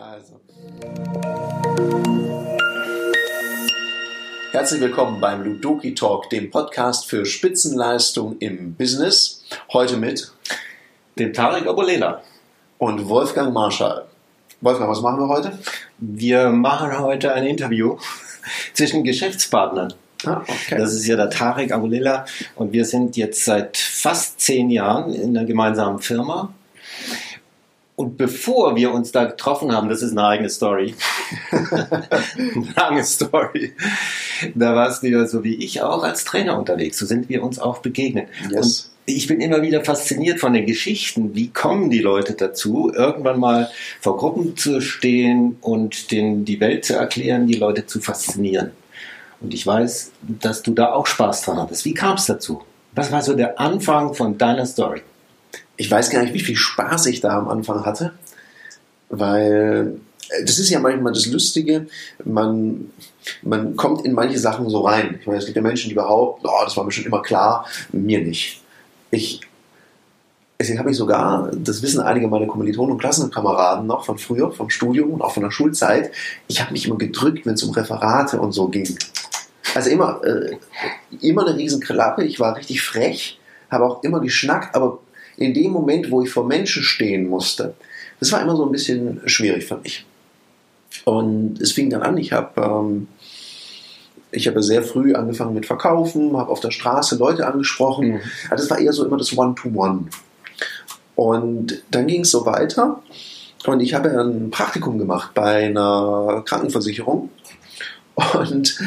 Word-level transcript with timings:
Also. 0.00 0.40
Herzlich 4.52 4.80
willkommen 4.80 5.20
beim 5.20 5.42
Ludoki 5.42 5.92
Talk, 5.92 6.30
dem 6.30 6.50
Podcast 6.50 7.06
für 7.06 7.26
Spitzenleistung 7.26 8.38
im 8.38 8.74
Business. 8.74 9.42
Heute 9.72 9.96
mit 9.96 10.30
dem 11.18 11.32
Tarek 11.32 11.66
Abulela 11.66 12.22
und 12.78 13.08
Wolfgang 13.08 13.52
Marschall. 13.52 14.04
Wolfgang, 14.60 14.88
was 14.88 15.00
machen 15.00 15.18
wir 15.18 15.28
heute? 15.28 15.58
Wir 15.98 16.50
machen 16.50 16.96
heute 17.00 17.32
ein 17.32 17.44
Interview 17.44 17.98
zwischen 18.74 19.02
Geschäftspartnern. 19.02 19.94
Ah, 20.24 20.42
okay. 20.42 20.78
Das 20.78 20.94
ist 20.94 21.06
ja 21.06 21.16
der 21.16 21.30
Tarek 21.30 21.72
Abulela 21.72 22.24
und 22.54 22.72
wir 22.72 22.84
sind 22.84 23.16
jetzt 23.16 23.44
seit 23.44 23.76
fast 23.76 24.40
zehn 24.40 24.70
Jahren 24.70 25.12
in 25.12 25.36
einer 25.36 25.46
gemeinsamen 25.46 25.98
Firma. 25.98 26.54
Und 27.98 28.16
bevor 28.16 28.76
wir 28.76 28.94
uns 28.94 29.10
da 29.10 29.24
getroffen 29.24 29.72
haben, 29.72 29.88
das 29.88 30.02
ist 30.02 30.12
eine 30.12 30.24
eigene 30.24 30.48
Story, 30.50 30.94
eine 31.50 32.68
lange 32.76 33.02
Story, 33.02 33.72
da 34.54 34.76
warst 34.76 35.02
du 35.02 35.08
ja 35.08 35.26
so 35.26 35.42
wie 35.42 35.56
ich 35.56 35.82
auch 35.82 36.04
als 36.04 36.22
Trainer 36.22 36.56
unterwegs. 36.56 36.96
So 36.96 37.06
sind 37.06 37.28
wir 37.28 37.42
uns 37.42 37.58
auch 37.58 37.78
begegnet. 37.78 38.28
Yes. 38.52 38.54
Und 38.54 38.90
ich 39.12 39.26
bin 39.26 39.40
immer 39.40 39.62
wieder 39.62 39.84
fasziniert 39.84 40.38
von 40.38 40.52
den 40.52 40.64
Geschichten. 40.64 41.34
Wie 41.34 41.48
kommen 41.48 41.90
die 41.90 41.98
Leute 41.98 42.34
dazu, 42.34 42.92
irgendwann 42.94 43.40
mal 43.40 43.68
vor 44.00 44.16
Gruppen 44.16 44.56
zu 44.56 44.80
stehen 44.80 45.56
und 45.60 46.12
den, 46.12 46.44
die 46.44 46.60
Welt 46.60 46.84
zu 46.84 46.94
erklären, 46.94 47.48
die 47.48 47.58
Leute 47.58 47.86
zu 47.86 48.00
faszinieren? 48.00 48.70
Und 49.40 49.52
ich 49.52 49.66
weiß, 49.66 50.12
dass 50.22 50.62
du 50.62 50.72
da 50.72 50.92
auch 50.92 51.08
Spaß 51.08 51.42
dran 51.42 51.58
hattest. 51.58 51.84
Wie 51.84 51.94
kam 51.94 52.14
es 52.14 52.26
dazu? 52.26 52.62
Was 52.92 53.10
war 53.10 53.22
so 53.22 53.34
der 53.34 53.58
Anfang 53.58 54.14
von 54.14 54.38
deiner 54.38 54.66
Story? 54.66 55.02
Ich 55.78 55.90
weiß 55.90 56.10
gar 56.10 56.22
nicht, 56.22 56.34
wie 56.34 56.40
viel 56.40 56.56
Spaß 56.56 57.06
ich 57.06 57.20
da 57.20 57.38
am 57.38 57.48
Anfang 57.48 57.86
hatte, 57.86 58.12
weil 59.08 60.00
äh, 60.28 60.44
das 60.44 60.58
ist 60.58 60.70
ja 60.70 60.80
manchmal 60.80 61.12
das 61.12 61.26
Lustige, 61.26 61.86
man, 62.24 62.90
man 63.42 63.76
kommt 63.76 64.04
in 64.04 64.12
manche 64.12 64.38
Sachen 64.38 64.68
so 64.68 64.80
rein. 64.80 65.18
Ich 65.20 65.26
meine, 65.26 65.38
es 65.38 65.46
gibt 65.46 65.56
ja 65.56 65.62
Menschen, 65.62 65.88
die 65.88 65.94
behaupten, 65.94 66.46
oh, 66.46 66.64
das 66.64 66.76
war 66.76 66.84
mir 66.84 66.90
schon 66.90 67.06
immer 67.06 67.22
klar, 67.22 67.64
mir 67.92 68.20
nicht. 68.20 68.60
Ich, 69.12 69.40
deswegen 70.58 70.80
habe 70.80 70.90
ich 70.90 70.96
sogar, 70.96 71.50
das 71.54 71.80
wissen 71.80 72.00
einige 72.00 72.26
meiner 72.26 72.48
Kommilitonen 72.48 72.92
und 72.92 72.98
Klassenkameraden 72.98 73.86
noch 73.86 74.04
von 74.04 74.18
früher, 74.18 74.50
vom 74.50 74.70
Studium 74.70 75.12
und 75.12 75.22
auch 75.22 75.32
von 75.32 75.44
der 75.44 75.52
Schulzeit, 75.52 76.10
ich 76.48 76.60
habe 76.60 76.72
mich 76.72 76.86
immer 76.86 76.98
gedrückt, 76.98 77.46
wenn 77.46 77.54
es 77.54 77.62
um 77.62 77.70
Referate 77.72 78.40
und 78.40 78.50
so 78.50 78.66
ging. 78.66 78.98
Also 79.76 79.90
immer, 79.90 80.20
äh, 80.24 80.56
immer 81.20 81.46
eine 81.46 81.56
riesen 81.56 81.80
Klappe. 81.80 82.24
Ich 82.24 82.40
war 82.40 82.56
richtig 82.56 82.82
frech, 82.82 83.38
habe 83.70 83.84
auch 83.84 84.02
immer 84.02 84.20
geschnackt, 84.20 84.74
aber 84.74 84.98
in 85.38 85.54
dem 85.54 85.72
Moment, 85.72 86.10
wo 86.10 86.22
ich 86.22 86.30
vor 86.30 86.46
Menschen 86.46 86.82
stehen 86.82 87.28
musste, 87.28 87.74
das 88.20 88.32
war 88.32 88.42
immer 88.42 88.56
so 88.56 88.66
ein 88.66 88.72
bisschen 88.72 89.20
schwierig 89.26 89.64
für 89.64 89.78
mich. 89.78 90.04
Und 91.04 91.60
es 91.60 91.72
fing 91.72 91.90
dann 91.90 92.02
an, 92.02 92.16
ich 92.16 92.32
habe 92.32 92.60
ähm, 92.60 93.08
ich 94.30 94.46
habe 94.46 94.62
sehr 94.62 94.82
früh 94.82 95.14
angefangen 95.14 95.54
mit 95.54 95.66
Verkaufen, 95.66 96.36
habe 96.36 96.50
auf 96.50 96.60
der 96.60 96.70
Straße 96.70 97.16
Leute 97.16 97.46
angesprochen. 97.46 98.08
Mhm. 98.08 98.20
Also 98.50 98.64
das 98.64 98.70
war 98.70 98.78
eher 98.78 98.92
so 98.92 99.06
immer 99.06 99.16
das 99.16 99.36
One-to-One. 99.36 99.74
-One. 99.74 100.04
Und 101.16 101.82
dann 101.90 102.06
ging 102.06 102.22
es 102.22 102.30
so 102.30 102.44
weiter. 102.44 103.02
Und 103.66 103.80
ich 103.80 103.94
habe 103.94 104.10
ein 104.10 104.50
Praktikum 104.50 104.98
gemacht 104.98 105.32
bei 105.34 105.66
einer 105.66 106.42
Krankenversicherung. 106.44 107.30
Und 108.34 108.78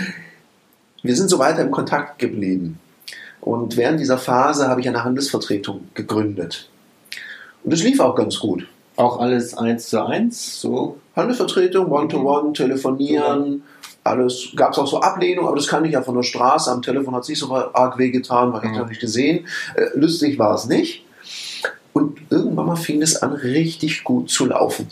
wir 1.04 1.16
sind 1.16 1.30
so 1.30 1.40
weiter 1.40 1.62
im 1.62 1.72
Kontakt 1.72 2.20
geblieben. 2.20 2.80
Und 3.42 3.76
während 3.76 4.00
dieser 4.00 4.18
Phase 4.18 4.68
habe 4.68 4.82
ich 4.82 4.88
eine 4.88 5.04
Handelsvertretung 5.04 5.90
gegründet. 5.94 6.70
Und 7.64 7.74
das 7.74 7.84
lief 7.84 8.00
auch 8.00 8.16
ganz 8.16 8.40
gut. 8.40 8.68
Auch 8.96 9.20
alles 9.20 9.58
eins 9.58 9.90
zu 9.90 10.06
eins, 10.06 10.62
so? 10.62 10.98
Handelsvertretung, 11.16 11.92
One-to-One, 11.92 12.50
-one, 12.50 12.54
telefonieren, 12.54 13.64
alles. 14.04 14.50
Gab 14.56 14.74
es 14.74 14.78
auch 14.78 14.88
so 14.88 15.02
Ablehnung, 15.02 15.48
aber 15.48 15.56
das 15.56 15.68
kann 15.68 15.86
ich 15.86 15.94
ja 15.94 16.02
von 16.02 16.16
der 16.16 16.24
Straße. 16.24 16.72
Am 16.72 16.82
Telefon 16.82 17.16
hat 17.16 17.24
es 17.24 17.30
nicht 17.30 17.40
so 17.40 17.54
arg 17.54 17.98
wehgetan, 17.98 18.54
weil 18.54 18.66
ich 18.66 18.78
ja. 18.78 18.86
nicht 18.86 19.02
gesehen. 19.02 19.48
Äh, 19.76 19.86
lustig 19.96 20.40
war 20.40 20.56
es 20.56 20.66
nicht. 20.66 21.06
Und 21.94 22.20
irgendwann 22.30 22.68
mal 22.68 22.76
fing 22.76 23.02
es 23.02 23.22
an, 23.22 23.34
richtig 23.34 24.04
gut 24.04 24.30
zu 24.30 24.46
laufen. 24.46 24.88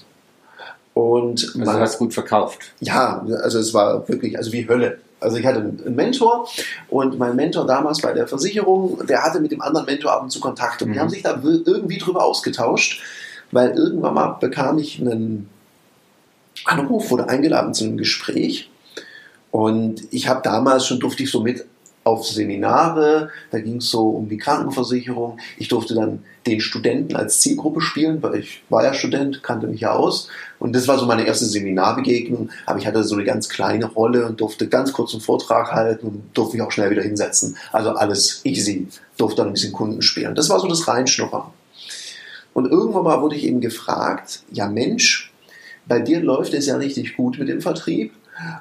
Und 0.94 1.46
also 1.46 1.60
man, 1.60 1.80
hast 1.80 1.98
gut 1.98 2.14
verkauft. 2.14 2.74
Ja, 2.82 3.26
also 3.42 3.60
es 3.60 3.74
war 3.74 4.08
wirklich, 4.10 4.38
also 4.38 4.52
wie 4.52 4.68
Hölle. 4.68 5.00
Also 5.20 5.38
ich 5.38 5.46
hatte 5.46 5.60
einen 5.60 5.96
Mentor 5.96 6.48
und 6.90 7.18
mein 7.20 7.36
Mentor 7.36 7.66
damals 7.66 8.02
bei 8.02 8.14
der 8.14 8.28
Versicherung, 8.28 9.06
der 9.06 9.24
hatte 9.24 9.40
mit 9.42 9.52
dem 9.52 9.62
anderen 9.62 9.86
Mentor 9.86 10.14
ab 10.14 10.24
und 10.24 10.32
zu 10.32 10.40
Kontakt 10.40 10.82
und 10.82 10.90
mhm. 10.90 10.94
die 10.94 11.00
haben 11.00 11.10
sich 11.10 11.24
da 11.24 11.42
irgendwie 11.44 11.98
drüber 11.98 12.24
ausgetauscht, 12.24 13.02
weil 13.52 13.72
irgendwann 13.72 14.14
mal 14.14 14.38
bekam 14.40 14.78
ich 14.78 15.00
einen 15.00 15.50
Anruf, 16.66 17.12
wurde 17.12 17.28
eingeladen 17.28 17.74
zu 17.74 17.86
einem 17.86 17.98
Gespräch 17.98 18.70
und 19.52 20.02
ich 20.12 20.28
habe 20.28 20.42
damals 20.44 20.86
schon 20.86 21.00
durfte 21.00 21.24
ich 21.24 21.32
so 21.32 21.42
mit 21.42 21.66
auf 22.10 22.26
Seminare, 22.28 23.30
da 23.52 23.60
ging 23.60 23.78
es 23.78 23.90
so 23.90 24.10
um 24.10 24.28
die 24.28 24.38
Krankenversicherung. 24.38 25.38
Ich 25.58 25.68
durfte 25.68 25.94
dann 25.94 26.24
den 26.48 26.60
Studenten 26.60 27.16
als 27.16 27.40
Zielgruppe 27.40 27.82
spielen, 27.82 28.22
weil 28.24 28.40
ich 28.40 28.64
war 28.70 28.84
ja 28.84 28.94
Student, 28.94 29.44
kannte 29.44 29.68
mich 29.68 29.82
ja 29.82 29.94
aus. 29.94 30.30
Und 30.58 30.76
das 30.76 30.88
war 30.88 30.98
so 30.98 31.06
meine 31.06 31.26
erste 31.26 31.46
Seminarbegegnung. 31.46 32.50
Aber 32.66 32.80
ich 32.80 32.88
hatte 32.88 33.04
so 33.04 33.16
eine 33.16 33.24
ganz 33.24 33.48
kleine 33.50 33.86
Rolle 33.86 34.26
und 34.26 34.42
durfte 34.42 34.68
ganz 34.68 34.92
kurz 34.92 35.14
einen 35.14 35.22
Vortrag 35.22 35.72
halten 35.72 36.08
und 36.08 36.24
durfte 36.34 36.58
mich 36.58 36.66
auch 36.66 36.72
schnell 36.72 36.90
wieder 36.90 37.04
hinsetzen. 37.04 37.56
Also 37.72 37.92
alles 37.92 38.42
easy. 38.44 38.88
Durfte 39.18 39.38
dann 39.38 39.48
ein 39.48 39.54
bisschen 39.54 39.74
Kunden 39.74 40.02
spielen. 40.02 40.36
Das 40.36 40.50
war 40.50 40.60
so 40.60 40.68
das 40.68 40.88
Reinschnuppern. 40.88 41.44
Und 42.54 42.72
irgendwann 42.72 43.04
mal 43.04 43.22
wurde 43.22 43.36
ich 43.36 43.46
eben 43.46 43.62
gefragt, 43.62 44.42
ja 44.52 44.68
Mensch, 44.68 45.32
bei 45.88 46.00
dir 46.00 46.20
läuft 46.20 46.54
es 46.54 46.66
ja 46.68 46.78
richtig 46.78 47.16
gut 47.16 47.40
mit 47.40 47.48
dem 47.48 47.62
Vertrieb. 47.62 48.14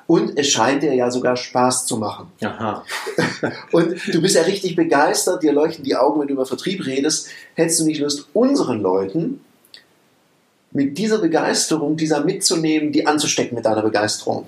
Und 0.06 0.38
es 0.38 0.48
scheint 0.48 0.82
dir 0.82 0.94
ja 0.94 1.10
sogar 1.10 1.36
Spaß 1.36 1.86
zu 1.86 1.98
machen. 1.98 2.32
Aha. 2.42 2.84
Und 3.72 3.96
du 4.12 4.20
bist 4.20 4.34
ja 4.34 4.42
richtig 4.42 4.74
begeistert, 4.74 5.42
dir 5.42 5.52
leuchten 5.52 5.84
die 5.84 5.96
Augen, 5.96 6.20
wenn 6.20 6.28
du 6.28 6.34
über 6.34 6.46
Vertrieb 6.46 6.84
redest. 6.86 7.28
Hättest 7.54 7.80
du 7.80 7.84
nicht 7.84 8.00
Lust, 8.00 8.26
unseren 8.32 8.80
Leuten 8.80 9.40
mit 10.72 10.98
dieser 10.98 11.18
Begeisterung, 11.18 11.96
dieser 11.96 12.24
mitzunehmen, 12.24 12.92
die 12.92 13.06
anzustecken 13.06 13.54
mit 13.54 13.64
deiner 13.64 13.82
Begeisterung? 13.82 14.46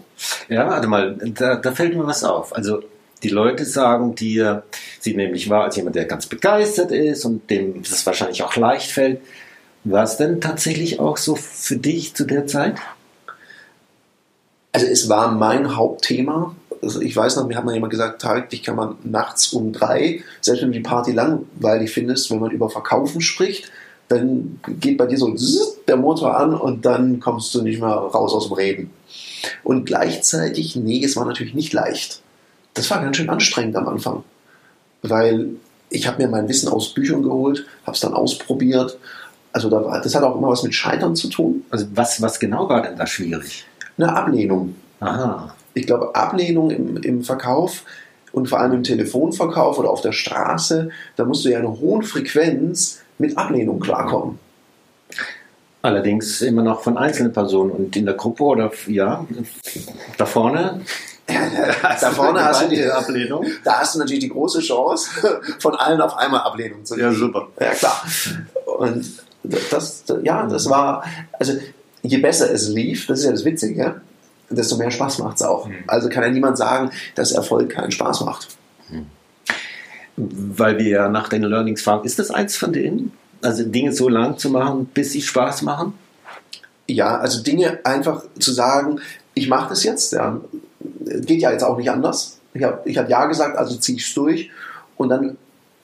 Ja, 0.49 0.69
warte 0.69 0.89
mal, 0.89 1.17
da, 1.35 1.57
da 1.57 1.73
fällt 1.73 1.97
mir 1.97 2.07
was 2.07 2.25
auf. 2.25 2.55
Also 2.55 2.83
die 3.23 3.29
Leute 3.29 3.65
sagen 3.65 4.15
dir, 4.15 4.65
sie 4.99 5.15
nehmen 5.15 5.33
mich 5.33 5.49
wahr 5.49 5.65
als 5.65 5.77
jemand, 5.77 5.97
der 5.97 6.07
ganz 6.07 6.27
begeistert 6.27 6.91
ist 6.91 7.25
und 7.25 7.49
dem 7.51 7.83
das 7.83 8.05
wahrscheinlich 8.07 8.43
auch 8.43 8.57
leicht 8.57 8.91
fällt. 8.91 9.21
War 9.85 10.05
es 10.05 10.17
denn 10.17 10.41
tatsächlich 10.41 11.01
auch 11.01 11.17
so 11.17 11.37
für 11.37 11.77
dich 11.77 12.15
zu 12.15 12.25
der 12.25 12.47
Zeit? 12.47 12.77
Also 14.73 14.87
es 14.87 15.09
war 15.09 15.33
mein 15.33 15.77
Hauptthema. 15.77 16.55
Also 16.83 17.01
ich 17.01 17.15
weiß 17.15 17.37
noch, 17.37 17.47
mir 17.47 17.57
hat 17.57 17.65
mal 17.65 17.75
jemand 17.75 17.91
gesagt, 17.91 18.23
Tarek, 18.23 18.49
dich 18.51 18.63
kann 18.63 18.77
man 18.77 18.97
nachts 19.05 19.53
um 19.53 19.73
drei, 19.73 20.23
selbst 20.41 20.63
wenn 20.63 20.73
du 20.73 20.79
die 20.79 20.85
Party 20.85 21.13
langweilig 21.13 21.91
findest, 21.91 22.31
wenn 22.31 22.39
man 22.39 22.51
über 22.51 22.71
Verkaufen 22.71 23.21
spricht, 23.21 23.71
dann 24.09 24.61
geht 24.81 24.97
bei 24.97 25.07
dir 25.07 25.19
so 25.19 25.37
der 25.87 25.97
Motor 25.97 26.37
an 26.37 26.55
und 26.55 26.85
dann 26.85 27.21
kommst 27.21 27.55
du 27.55 27.63
nicht 27.63 27.81
mehr 27.81 27.91
raus 27.91 28.33
aus 28.33 28.49
dem 28.49 28.55
Reden. 28.55 28.91
Und 29.63 29.85
gleichzeitig, 29.85 30.75
nee, 30.75 31.05
es 31.05 31.17
war 31.17 31.27
natürlich 31.27 31.55
nicht 31.55 31.73
leicht. 31.73 32.23
Das 32.75 32.91
war 32.91 33.03
ganz 33.03 33.17
schön 33.17 33.31
anstrengend 33.31 33.77
am 33.77 33.89
Anfang, 33.89 34.25
weil 35.03 35.51
ich 35.91 36.07
habe 36.07 36.23
mir 36.23 36.29
mein 36.29 36.49
Wissen 36.49 36.69
aus 36.69 36.95
Büchern 36.95 37.23
geholt, 37.23 37.67
habe 37.85 37.95
es 37.95 38.01
dann 38.01 38.15
ausprobiert. 38.15 38.99
Also 39.53 39.69
das 39.69 40.15
hat 40.15 40.23
auch 40.23 40.37
immer 40.37 40.49
was 40.49 40.63
mit 40.63 40.75
Scheitern 40.75 41.15
zu 41.15 41.29
tun. 41.29 41.65
Also 41.71 41.87
was, 41.95 42.23
was 42.23 42.41
genau 42.41 42.69
war 42.69 42.83
denn 42.83 42.97
da 42.97 43.07
schwierig? 43.07 43.65
Eine 44.03 44.17
Ablehnung. 44.17 44.75
Aha. 45.01 45.55
Ich 45.75 45.87
glaube, 45.87 46.15
Ablehnung 46.15 46.71
im, 46.71 46.97
im 46.99 47.23
Verkauf 47.23 47.85
und 48.33 48.49
vor 48.49 48.61
allem 48.61 48.73
im 48.73 48.83
Telefonverkauf 48.83 49.79
oder 49.79 49.91
auf 49.91 50.01
der 50.01 50.13
Straße, 50.13 50.91
da 51.17 51.25
musst 51.25 51.45
du 51.45 51.51
ja 51.51 51.59
in 51.59 51.67
einer 51.67 51.79
hohen 51.79 52.03
Frequenz 52.03 53.01
mit 53.19 53.37
Ablehnung 53.37 53.79
klarkommen. 53.79 54.39
Allerdings 55.83 56.41
immer 56.43 56.63
noch 56.63 56.83
von 56.83 56.99
einzelnen 56.99 57.33
Personen 57.33 57.71
und 57.71 57.97
in 57.97 58.05
der 58.05 58.15
Gruppe 58.15 58.45
oder 58.45 58.71
ja, 58.87 59.27
da 60.17 60.27
vorne. 60.27 60.81
da 61.27 62.11
vorne 62.11 62.45
hast 62.45 62.63
du 62.65 62.69
die 62.69 62.85
Ablehnung. 62.85 63.47
Da 63.65 63.81
hast 63.81 63.95
du 63.95 63.99
natürlich 63.99 64.21
die 64.21 64.29
große 64.29 64.61
Chance, 64.61 65.11
von 65.59 65.75
allen 65.77 66.01
auf 66.01 66.17
einmal 66.17 66.41
Ablehnung 66.41 66.85
zu 66.85 66.95
kriegen. 66.95 67.07
Ja, 67.07 67.15
super. 67.15 67.49
Ja, 67.61 67.71
klar. 67.71 68.05
Und 68.79 69.05
das, 69.43 70.05
ja, 70.23 70.47
das 70.47 70.69
war, 70.69 71.05
also 71.33 71.55
je 72.03 72.19
besser 72.19 72.51
es 72.51 72.69
lief, 72.69 73.07
das 73.07 73.21
ist 73.21 73.25
ja 73.27 73.31
das 73.33 73.45
Witzige, 73.45 74.01
desto 74.49 74.77
mehr 74.77 74.91
Spaß 74.91 75.19
macht 75.19 75.37
es 75.37 75.43
auch. 75.43 75.67
Mhm. 75.67 75.85
Also 75.87 76.09
kann 76.09 76.23
ja 76.23 76.31
niemand 76.31 76.59
sagen, 76.59 76.91
dass 77.15 77.33
Erfolg 77.33 77.71
keinen 77.71 77.91
Spaß 77.91 78.23
macht. 78.23 78.49
Mhm. 78.89 79.07
Weil 80.17 80.79
wir 80.79 80.89
ja 80.89 81.09
nach 81.09 81.29
den 81.29 81.43
Learnings 81.43 81.83
fragen, 81.83 82.05
ist 82.05 82.19
das 82.19 82.31
eins 82.31 82.57
von 82.57 82.73
denen? 82.73 83.13
Also 83.43 83.65
Dinge 83.65 83.93
so 83.93 84.09
lang 84.09 84.37
zu 84.37 84.51
machen, 84.51 84.87
bis 84.93 85.13
sie 85.13 85.23
Spaß 85.23 85.63
machen? 85.63 85.95
Ja, 86.87 87.19
also 87.19 87.43
Dinge 87.43 87.79
einfach 87.85 88.25
zu 88.39 88.53
sagen, 88.53 89.01
ich 89.35 89.49
mache 89.49 89.71
das 89.71 89.85
jetzt, 89.85 90.13
ja, 90.13 90.41
geht 91.05 91.41
ja 91.41 91.53
jetzt 91.53 91.63
auch 91.63 91.79
nicht 91.79 91.91
anders. 91.91 92.39
Ich 92.53 92.65
habe 92.65 92.81
ich 92.85 92.99
hab 92.99 93.09
Ja 93.09 93.27
gesagt, 93.27 93.57
also 93.57 93.77
ziehe 93.77 93.97
ich 93.97 94.07
es 94.07 94.15
durch 94.15 94.51
und 94.97 95.09
dann 95.09 95.39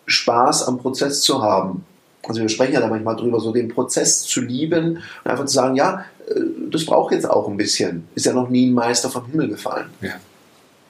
Spaß 0.06 0.66
am 0.66 0.78
Prozess 0.78 1.20
zu 1.20 1.42
haben. 1.42 1.84
Also 2.28 2.40
wir 2.40 2.48
sprechen 2.48 2.74
ja 2.74 2.80
da 2.80 2.88
manchmal 2.88 3.16
drüber, 3.16 3.40
so 3.40 3.52
den 3.52 3.68
Prozess 3.68 4.22
zu 4.22 4.40
lieben 4.40 5.02
und 5.24 5.30
einfach 5.30 5.44
zu 5.46 5.54
sagen, 5.54 5.76
ja, 5.76 6.04
äh, 6.28 6.40
das 6.70 6.84
braucht 6.84 7.12
jetzt 7.12 7.28
auch 7.28 7.48
ein 7.48 7.56
bisschen. 7.56 8.06
Ist 8.14 8.26
ja 8.26 8.32
noch 8.32 8.48
nie 8.48 8.66
ein 8.66 8.72
Meister 8.72 9.10
vom 9.10 9.26
Himmel 9.26 9.48
gefallen. 9.48 9.86
Ja. 10.00 10.14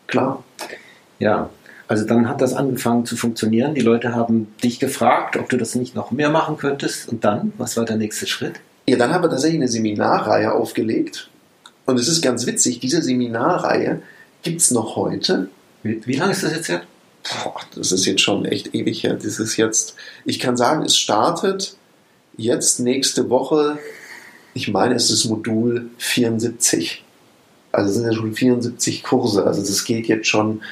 Klar. 0.06 0.44
Ja, 1.18 1.50
also 1.88 2.04
dann 2.04 2.28
hat 2.28 2.40
das 2.40 2.54
angefangen 2.54 3.06
zu 3.06 3.16
funktionieren. 3.16 3.74
Die 3.74 3.80
Leute 3.80 4.14
haben 4.14 4.52
dich 4.62 4.80
gefragt, 4.80 5.36
ob 5.36 5.48
du 5.48 5.56
das 5.56 5.74
nicht 5.74 5.94
noch 5.94 6.10
mehr 6.10 6.30
machen 6.30 6.56
könntest. 6.56 7.08
Und 7.08 7.24
dann, 7.24 7.52
was 7.58 7.76
war 7.76 7.84
der 7.84 7.96
nächste 7.96 8.26
Schritt? 8.26 8.60
Ja, 8.88 8.96
dann 8.96 9.12
haben 9.12 9.22
wir 9.22 9.30
tatsächlich 9.30 9.60
eine 9.60 9.68
Seminarreihe 9.68 10.52
aufgelegt. 10.52 11.30
Und 11.86 11.98
es 11.98 12.08
ist 12.08 12.22
ganz 12.22 12.46
witzig, 12.46 12.80
diese 12.80 13.02
Seminarreihe 13.02 14.02
gibt 14.42 14.60
es 14.60 14.70
noch 14.70 14.96
heute. 14.96 15.48
Wie, 15.82 16.00
wie 16.04 16.16
lange 16.16 16.32
ist 16.32 16.42
das 16.42 16.52
jetzt 16.54 16.68
her? 16.68 16.82
Boah, 17.28 17.60
das 17.74 17.92
ist 17.92 18.06
jetzt 18.06 18.20
schon 18.20 18.44
echt 18.44 18.74
ewig 18.74 19.02
her. 19.02 19.14
Das 19.14 19.38
ist 19.38 19.56
jetzt, 19.56 19.94
ich 20.24 20.38
kann 20.38 20.56
sagen, 20.56 20.84
es 20.84 20.96
startet 20.96 21.76
jetzt 22.36 22.80
nächste 22.80 23.30
Woche, 23.30 23.78
ich 24.54 24.68
meine, 24.68 24.94
es 24.94 25.10
ist 25.10 25.24
Modul 25.26 25.90
74. 25.98 27.04
Also 27.72 27.90
es 27.90 27.96
sind 27.96 28.06
ja 28.06 28.12
schon 28.14 28.34
74 28.34 29.02
Kurse. 29.02 29.44
Also 29.44 29.60
das 29.60 29.84
geht 29.84 30.06
jetzt 30.06 30.28
schon 30.28 30.62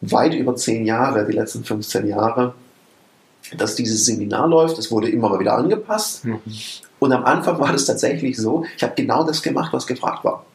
weit 0.00 0.34
über 0.34 0.54
zehn 0.54 0.86
Jahre, 0.86 1.26
die 1.26 1.32
letzten 1.32 1.64
15 1.64 2.06
Jahre, 2.06 2.54
dass 3.56 3.74
dieses 3.74 4.04
Seminar 4.04 4.48
läuft. 4.48 4.78
Es 4.78 4.90
wurde 4.90 5.08
immer 5.08 5.28
mal 5.28 5.40
wieder 5.40 5.56
angepasst. 5.56 6.24
Mhm. 6.24 6.40
Und 6.98 7.12
am 7.12 7.24
Anfang 7.24 7.58
war 7.58 7.72
das 7.72 7.84
tatsächlich 7.84 8.36
so, 8.36 8.64
ich 8.76 8.82
habe 8.82 8.94
genau 8.94 9.24
das 9.24 9.42
gemacht, 9.42 9.72
was 9.72 9.86
gefragt 9.86 10.24
war. 10.24 10.46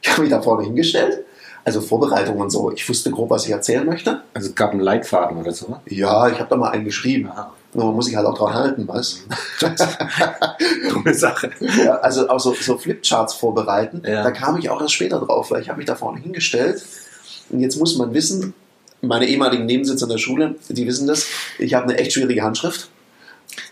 Ich 0.00 0.10
habe 0.10 0.22
mich 0.22 0.30
da 0.30 0.42
vorne 0.42 0.64
hingestellt, 0.64 1.24
also 1.64 1.80
Vorbereitung 1.80 2.38
und 2.38 2.50
so. 2.50 2.72
Ich 2.72 2.88
wusste 2.88 3.10
grob, 3.10 3.30
was 3.30 3.44
ich 3.44 3.52
erzählen 3.52 3.86
möchte. 3.86 4.22
Also 4.34 4.48
es 4.48 4.54
gab 4.54 4.72
einen 4.72 4.80
Leitfaden 4.80 5.36
oder 5.38 5.52
so? 5.52 5.76
Ja, 5.86 6.28
ich 6.28 6.38
habe 6.38 6.50
da 6.50 6.56
mal 6.56 6.70
einen 6.70 6.84
geschrieben. 6.84 7.30
Nur 7.74 7.86
man 7.86 7.94
muss 7.94 8.06
sich 8.06 8.16
halt 8.16 8.26
auch 8.26 8.36
dran 8.36 8.52
halten, 8.52 8.86
was? 8.86 9.22
Dumme 10.90 11.14
Sache. 11.14 11.50
Ja, 11.60 11.94
also 11.96 12.28
auch 12.28 12.40
so, 12.40 12.52
so 12.54 12.76
Flipcharts 12.76 13.34
vorbereiten. 13.34 14.02
Ja. 14.04 14.22
Da 14.22 14.30
kam 14.30 14.58
ich 14.58 14.68
auch 14.68 14.80
erst 14.80 14.92
später 14.92 15.20
drauf, 15.20 15.50
weil 15.50 15.62
ich 15.62 15.68
habe 15.68 15.78
mich 15.78 15.86
da 15.86 15.94
vorne 15.94 16.20
hingestellt. 16.20 16.84
Und 17.50 17.60
jetzt 17.60 17.76
muss 17.76 17.96
man 17.96 18.12
wissen, 18.12 18.54
meine 19.00 19.26
ehemaligen 19.26 19.64
Nebensitzer 19.64 20.04
in 20.04 20.10
der 20.10 20.18
Schule, 20.18 20.56
die 20.68 20.86
wissen 20.86 21.06
das, 21.06 21.26
ich 21.58 21.74
habe 21.74 21.84
eine 21.84 21.98
echt 21.98 22.12
schwierige 22.12 22.42
Handschrift. 22.42 22.88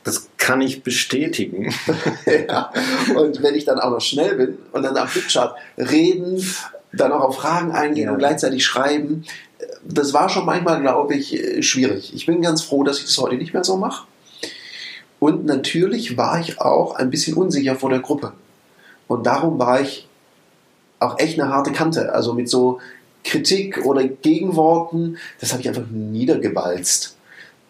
Das 0.02 0.29
kann 0.50 0.60
ich 0.62 0.82
bestätigen. 0.82 1.72
ja. 2.48 2.72
Und 3.14 3.40
wenn 3.40 3.54
ich 3.54 3.66
dann 3.66 3.78
auch 3.78 3.90
noch 3.90 4.00
schnell 4.00 4.34
bin 4.34 4.58
und 4.72 4.82
dann 4.82 4.96
am 4.96 5.06
Flipchart 5.06 5.54
reden, 5.78 6.44
dann 6.92 7.12
auch 7.12 7.20
auf 7.20 7.36
Fragen 7.36 7.70
eingehen 7.70 8.06
ja. 8.06 8.12
und 8.12 8.18
gleichzeitig 8.18 8.64
schreiben, 8.64 9.24
das 9.84 10.12
war 10.12 10.28
schon 10.28 10.44
manchmal, 10.44 10.80
glaube 10.80 11.14
ich, 11.14 11.64
schwierig. 11.64 12.12
Ich 12.16 12.26
bin 12.26 12.42
ganz 12.42 12.62
froh, 12.62 12.82
dass 12.82 12.98
ich 12.98 13.04
das 13.04 13.16
heute 13.18 13.36
nicht 13.36 13.54
mehr 13.54 13.62
so 13.62 13.76
mache. 13.76 14.08
Und 15.20 15.44
natürlich 15.44 16.16
war 16.16 16.40
ich 16.40 16.60
auch 16.60 16.96
ein 16.96 17.10
bisschen 17.10 17.36
unsicher 17.36 17.76
vor 17.76 17.90
der 17.90 18.00
Gruppe. 18.00 18.32
Und 19.06 19.26
darum 19.26 19.56
war 19.60 19.80
ich 19.80 20.08
auch 20.98 21.20
echt 21.20 21.38
eine 21.38 21.48
harte 21.52 21.70
Kante. 21.70 22.12
Also 22.12 22.32
mit 22.32 22.48
so 22.48 22.80
Kritik 23.22 23.84
oder 23.84 24.02
Gegenworten, 24.02 25.16
das 25.38 25.52
habe 25.52 25.62
ich 25.62 25.68
einfach 25.68 25.86
niedergewalzt. 25.88 27.16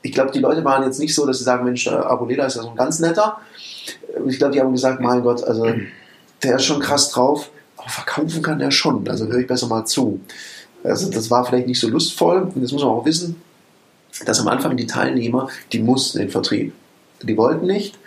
Ich 0.03 0.13
glaube, 0.13 0.31
die 0.31 0.39
Leute 0.39 0.65
waren 0.65 0.83
jetzt 0.83 0.99
nicht 0.99 1.15
so, 1.15 1.27
dass 1.27 1.39
sie 1.39 1.45
sagen, 1.45 1.65
Mensch, 1.65 1.85
der 1.85 2.07
Abuleda 2.07 2.47
ist 2.47 2.57
ja 2.57 2.63
so 2.63 2.71
ein 2.71 2.77
ganz 2.77 3.01
netter. 3.01 3.39
Ich 4.27 4.39
glaube, 4.39 4.53
die 4.53 4.61
haben 4.61 4.73
gesagt, 4.73 5.01
mein 5.01 5.23
Gott, 5.23 5.45
also 5.45 5.67
der 6.43 6.57
ist 6.57 6.65
schon 6.65 6.81
krass 6.81 7.11
drauf, 7.11 7.51
aber 7.77 7.89
verkaufen 7.89 8.43
kann 8.43 8.59
der 8.59 8.71
schon. 8.71 9.07
Also 9.09 9.27
höre 9.27 9.41
ich 9.41 9.47
besser 9.47 9.67
mal 9.67 9.85
zu. 9.85 10.21
Also 10.83 11.11
das 11.11 11.31
war 11.31 11.45
vielleicht 11.45 11.67
nicht 11.67 11.81
so 11.81 11.89
lustvoll. 11.89 12.43
Und 12.55 12.63
das 12.63 12.73
muss 12.73 12.83
man 12.83 12.93
auch 12.93 13.05
wissen, 13.05 13.41
dass 14.25 14.41
am 14.41 14.49
Anfang 14.49 14.77
die 14.77 14.87
Teilnehmer, 14.87 15.49
die 15.73 15.81
mussten 15.81 16.19
in 16.19 16.27
den 16.27 16.31
Vertrieb. 16.31 16.73
Die 17.23 17.37
wollten 17.37 17.67
nicht, 17.67 17.99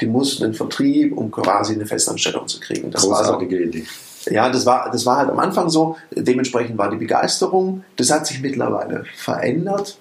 die 0.00 0.06
mussten 0.06 0.44
in 0.44 0.50
den 0.50 0.56
Vertrieb, 0.56 1.16
um 1.16 1.30
quasi 1.30 1.74
eine 1.74 1.86
Festanstellung 1.86 2.46
zu 2.46 2.60
kriegen. 2.60 2.90
Das 2.90 3.02
Großartige 3.02 3.56
war 3.56 3.62
so, 3.62 3.78
Idee. 3.78 3.86
Ja, 4.30 4.50
das 4.50 4.66
war, 4.66 4.90
das 4.90 5.06
war 5.06 5.16
halt 5.16 5.30
am 5.30 5.38
Anfang 5.38 5.70
so. 5.70 5.96
Dementsprechend 6.14 6.76
war 6.76 6.90
die 6.90 6.96
Begeisterung. 6.96 7.84
Das 7.96 8.10
hat 8.10 8.26
sich 8.26 8.40
mittlerweile 8.40 9.04
verändert. 9.16 9.96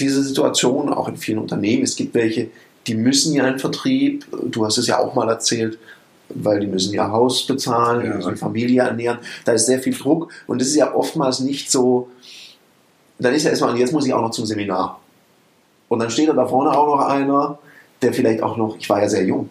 Diese 0.00 0.22
Situation 0.22 0.92
auch 0.92 1.08
in 1.08 1.16
vielen 1.16 1.38
Unternehmen. 1.38 1.82
Es 1.82 1.96
gibt 1.96 2.14
welche, 2.14 2.48
die 2.86 2.94
müssen 2.94 3.34
ja 3.34 3.44
einen 3.44 3.58
Vertrieb. 3.58 4.26
Du 4.50 4.64
hast 4.64 4.78
es 4.78 4.86
ja 4.86 4.98
auch 4.98 5.14
mal 5.14 5.28
erzählt, 5.28 5.78
weil 6.28 6.60
die 6.60 6.66
müssen 6.66 6.92
ihr 6.94 7.10
Haus 7.10 7.46
bezahlen, 7.46 8.06
ja. 8.06 8.16
müssen 8.16 8.36
Familie 8.36 8.82
ernähren. 8.82 9.18
Da 9.44 9.52
ist 9.52 9.66
sehr 9.66 9.80
viel 9.80 9.94
Druck. 9.94 10.30
Und 10.46 10.60
das 10.60 10.68
ist 10.68 10.76
ja 10.76 10.94
oftmals 10.94 11.40
nicht 11.40 11.70
so. 11.70 12.08
Dann 13.18 13.34
ist 13.34 13.44
ja 13.44 13.50
erstmal, 13.50 13.76
jetzt 13.76 13.92
muss 13.92 14.06
ich 14.06 14.14
auch 14.14 14.22
noch 14.22 14.30
zum 14.30 14.46
Seminar. 14.46 15.00
Und 15.88 16.00
dann 16.00 16.10
steht 16.10 16.28
da 16.28 16.46
vorne 16.46 16.70
auch 16.70 16.86
noch 16.86 17.06
einer, 17.06 17.58
der 18.02 18.12
vielleicht 18.12 18.42
auch 18.42 18.56
noch, 18.56 18.76
ich 18.78 18.88
war 18.88 19.00
ja 19.00 19.08
sehr 19.08 19.24
jung, 19.24 19.48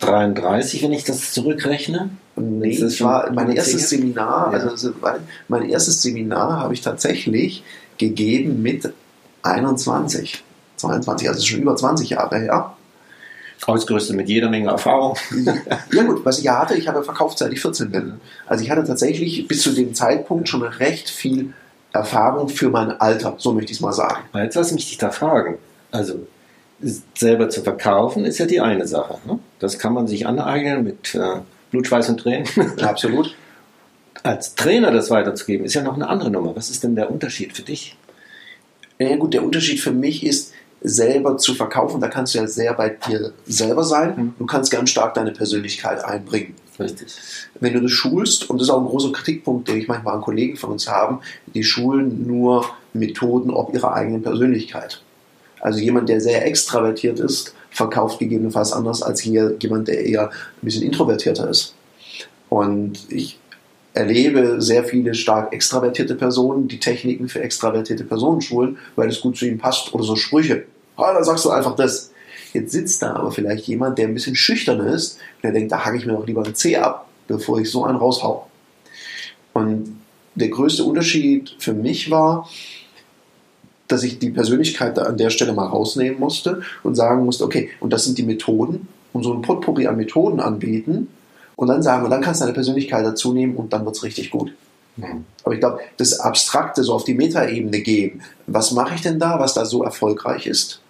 33, 0.00 0.82
wenn 0.82 0.92
ich 0.92 1.04
das 1.04 1.32
zurückrechne. 1.32 2.10
Nee, 2.36 2.78
das 2.78 3.00
war 3.00 3.32
mein 3.32 3.50
erstes 3.52 3.88
Seminar, 3.88 4.52
ja. 4.52 4.58
also 4.58 4.92
mein 5.48 5.68
erstes 5.68 6.02
Seminar 6.02 6.60
habe 6.60 6.74
ich 6.74 6.82
tatsächlich 6.82 7.64
gegeben 7.98 8.62
mit 8.62 8.92
21, 9.46 10.42
22, 10.76 11.28
also 11.28 11.44
schon 11.44 11.60
über 11.60 11.76
20 11.76 12.10
Jahre 12.10 12.38
her. 12.38 12.72
Ausgerüstet 13.66 14.16
mit 14.16 14.28
jeder 14.28 14.50
Menge 14.50 14.70
Erfahrung. 14.70 15.16
ja 15.92 16.02
gut, 16.02 16.24
was 16.24 16.38
ich 16.38 16.44
ja 16.44 16.60
hatte, 16.60 16.74
ich 16.74 16.88
habe 16.88 17.02
verkauft, 17.02 17.38
seit 17.38 17.52
ich 17.52 17.60
14 17.60 17.90
bin. 17.90 18.20
Also 18.46 18.62
ich 18.62 18.70
hatte 18.70 18.84
tatsächlich 18.84 19.48
bis 19.48 19.62
zu 19.62 19.72
dem 19.72 19.94
Zeitpunkt 19.94 20.48
schon 20.48 20.62
recht 20.62 21.08
viel 21.08 21.54
Erfahrung 21.92 22.48
für 22.48 22.68
mein 22.68 22.92
Alter, 23.00 23.34
so 23.38 23.52
möchte 23.52 23.72
ich 23.72 23.78
es 23.78 23.80
mal 23.80 23.92
sagen. 23.92 24.22
Jetzt 24.34 24.54
lass 24.54 24.72
mich 24.72 24.88
dich 24.88 24.98
da 24.98 25.10
fragen. 25.10 25.58
Also 25.90 26.26
selber 27.14 27.48
zu 27.48 27.62
verkaufen, 27.62 28.24
ist 28.24 28.38
ja 28.38 28.46
die 28.46 28.60
eine 28.60 28.86
Sache. 28.86 29.18
Ne? 29.26 29.38
Das 29.58 29.78
kann 29.78 29.94
man 29.94 30.06
sich 30.06 30.26
aneignen 30.26 30.84
mit 30.84 31.14
äh, 31.14 31.40
Blut, 31.70 31.86
Schweiß 31.86 32.10
und 32.10 32.18
Tränen. 32.18 32.46
Absolut. 32.82 33.34
Als 34.22 34.54
Trainer 34.54 34.90
das 34.90 35.10
weiterzugeben, 35.10 35.64
ist 35.64 35.74
ja 35.74 35.82
noch 35.82 35.94
eine 35.94 36.08
andere 36.08 36.30
Nummer. 36.30 36.54
Was 36.54 36.70
ist 36.70 36.84
denn 36.84 36.96
der 36.96 37.10
Unterschied 37.10 37.56
für 37.56 37.62
dich? 37.62 37.96
Ja 38.98 39.16
gut, 39.16 39.34
der 39.34 39.44
Unterschied 39.44 39.80
für 39.80 39.92
mich 39.92 40.24
ist, 40.24 40.52
selber 40.82 41.36
zu 41.38 41.54
verkaufen, 41.54 42.00
da 42.00 42.08
kannst 42.08 42.34
du 42.34 42.38
ja 42.38 42.46
sehr 42.46 42.72
bei 42.74 42.90
dir 42.90 43.32
selber 43.46 43.82
sein. 43.82 44.14
Mhm. 44.16 44.34
Du 44.38 44.46
kannst 44.46 44.70
ganz 44.70 44.90
stark 44.90 45.14
deine 45.14 45.32
Persönlichkeit 45.32 46.04
einbringen. 46.04 46.54
Richtig. 46.78 47.16
Wenn 47.58 47.72
du 47.72 47.80
das 47.80 47.90
schulst, 47.90 48.50
und 48.50 48.60
das 48.60 48.68
ist 48.68 48.74
auch 48.74 48.80
ein 48.80 48.86
großer 48.86 49.10
Kritikpunkt, 49.12 49.66
den 49.66 49.78
ich 49.78 49.88
manchmal 49.88 50.14
an 50.14 50.20
Kollegen 50.20 50.56
von 50.56 50.70
uns 50.70 50.88
haben, 50.88 51.20
die 51.54 51.64
schulen 51.64 52.26
nur 52.26 52.66
Methoden 52.92 53.50
ob 53.50 53.74
ihrer 53.74 53.94
eigenen 53.94 54.22
Persönlichkeit. 54.22 55.00
Also 55.60 55.78
jemand, 55.78 56.08
der 56.08 56.20
sehr 56.20 56.46
extravertiert 56.46 57.18
ist, 57.18 57.54
verkauft 57.70 58.18
gegebenenfalls 58.18 58.72
anders 58.72 59.02
als 59.02 59.24
jemand, 59.24 59.88
der 59.88 60.04
eher 60.04 60.28
ein 60.28 60.30
bisschen 60.62 60.82
introvertierter 60.82 61.48
ist. 61.48 61.74
Und 62.48 63.10
ich 63.10 63.38
erlebe 63.96 64.60
sehr 64.60 64.84
viele 64.84 65.14
stark 65.14 65.54
extravertierte 65.54 66.14
Personen, 66.14 66.68
die 66.68 66.78
Techniken 66.78 67.28
für 67.28 67.40
extravertierte 67.40 68.04
Personen 68.04 68.42
schulen, 68.42 68.76
weil 68.94 69.08
es 69.08 69.22
gut 69.22 69.38
zu 69.38 69.46
ihnen 69.46 69.58
passt 69.58 69.94
oder 69.94 70.04
so 70.04 70.16
Sprüche. 70.16 70.64
Ah, 70.96 71.14
da 71.14 71.24
sagst 71.24 71.46
du 71.46 71.50
einfach 71.50 71.74
das. 71.74 72.12
Jetzt 72.52 72.72
sitzt 72.72 73.02
da 73.02 73.14
aber 73.14 73.32
vielleicht 73.32 73.66
jemand, 73.66 73.98
der 73.98 74.08
ein 74.08 74.14
bisschen 74.14 74.36
schüchtern 74.36 74.80
ist 74.80 75.14
und 75.36 75.44
der 75.44 75.52
denkt, 75.52 75.72
da 75.72 75.84
hacke 75.84 75.96
ich 75.96 76.04
mir 76.04 76.12
doch 76.12 76.26
lieber 76.26 76.44
einen 76.44 76.54
Zeh 76.54 76.76
ab, 76.76 77.08
bevor 77.26 77.58
ich 77.58 77.70
so 77.70 77.84
einen 77.84 77.96
raushau. 77.96 78.46
Und 79.54 79.98
der 80.34 80.48
größte 80.48 80.84
Unterschied 80.84 81.56
für 81.58 81.72
mich 81.72 82.10
war, 82.10 82.48
dass 83.88 84.02
ich 84.02 84.18
die 84.18 84.30
Persönlichkeit 84.30 84.98
an 84.98 85.16
der 85.16 85.30
Stelle 85.30 85.54
mal 85.54 85.66
rausnehmen 85.66 86.20
musste 86.20 86.60
und 86.82 86.96
sagen 86.96 87.24
musste, 87.24 87.44
okay, 87.44 87.70
und 87.80 87.94
das 87.94 88.04
sind 88.04 88.18
die 88.18 88.24
Methoden 88.24 88.88
und 89.14 89.22
so 89.22 89.32
ein 89.32 89.40
Potpourri 89.40 89.86
an 89.86 89.96
Methoden 89.96 90.40
anbieten 90.40 91.08
und 91.56 91.68
dann 91.68 91.82
sagen, 91.82 92.04
und 92.04 92.10
dann 92.10 92.20
kannst 92.20 92.40
du 92.40 92.44
deine 92.44 92.54
Persönlichkeit 92.54 93.04
dazu 93.04 93.32
nehmen 93.32 93.56
und 93.56 93.72
dann 93.72 93.84
wird 93.84 93.96
es 93.96 94.02
richtig 94.02 94.30
gut. 94.30 94.52
Mhm. 94.96 95.24
Aber 95.42 95.54
ich 95.54 95.60
glaube, 95.60 95.80
das 95.96 96.20
Abstrakte 96.20 96.84
so 96.84 96.94
auf 96.94 97.04
die 97.04 97.14
Metaebene 97.14 97.80
geben, 97.80 98.20
was 98.46 98.72
mache 98.72 98.94
ich 98.94 99.00
denn 99.00 99.18
da, 99.18 99.40
was 99.40 99.54
da 99.54 99.64
so 99.64 99.82
erfolgreich 99.82 100.46
ist? 100.46 100.80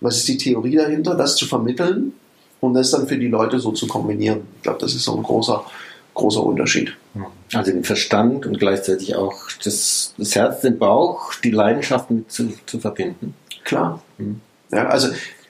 Was 0.00 0.16
ist 0.16 0.28
die 0.28 0.36
Theorie 0.36 0.76
dahinter, 0.76 1.14
das 1.14 1.36
zu 1.36 1.46
vermitteln 1.46 2.12
und 2.60 2.74
das 2.74 2.90
dann 2.90 3.08
für 3.08 3.18
die 3.18 3.28
Leute 3.28 3.58
so 3.58 3.72
zu 3.72 3.86
kombinieren? 3.86 4.42
Ich 4.56 4.62
glaube, 4.62 4.78
das 4.80 4.94
ist 4.94 5.04
so 5.04 5.16
ein 5.16 5.22
großer, 5.22 5.64
großer 6.14 6.42
Unterschied. 6.42 6.96
Also 7.52 7.72
den 7.72 7.84
Verstand 7.84 8.46
und 8.46 8.58
gleichzeitig 8.60 9.16
auch 9.16 9.48
das, 9.64 10.14
das 10.18 10.34
Herz, 10.34 10.60
den 10.60 10.78
Bauch, 10.78 11.34
die 11.42 11.50
Leidenschaft 11.50 12.10
mit 12.10 12.30
zu, 12.30 12.52
zu 12.66 12.78
verbinden. 12.78 13.34
Klar. 13.64 14.02
Mhm. 14.18 14.40
Ja, 14.70 14.86
also 14.88 15.08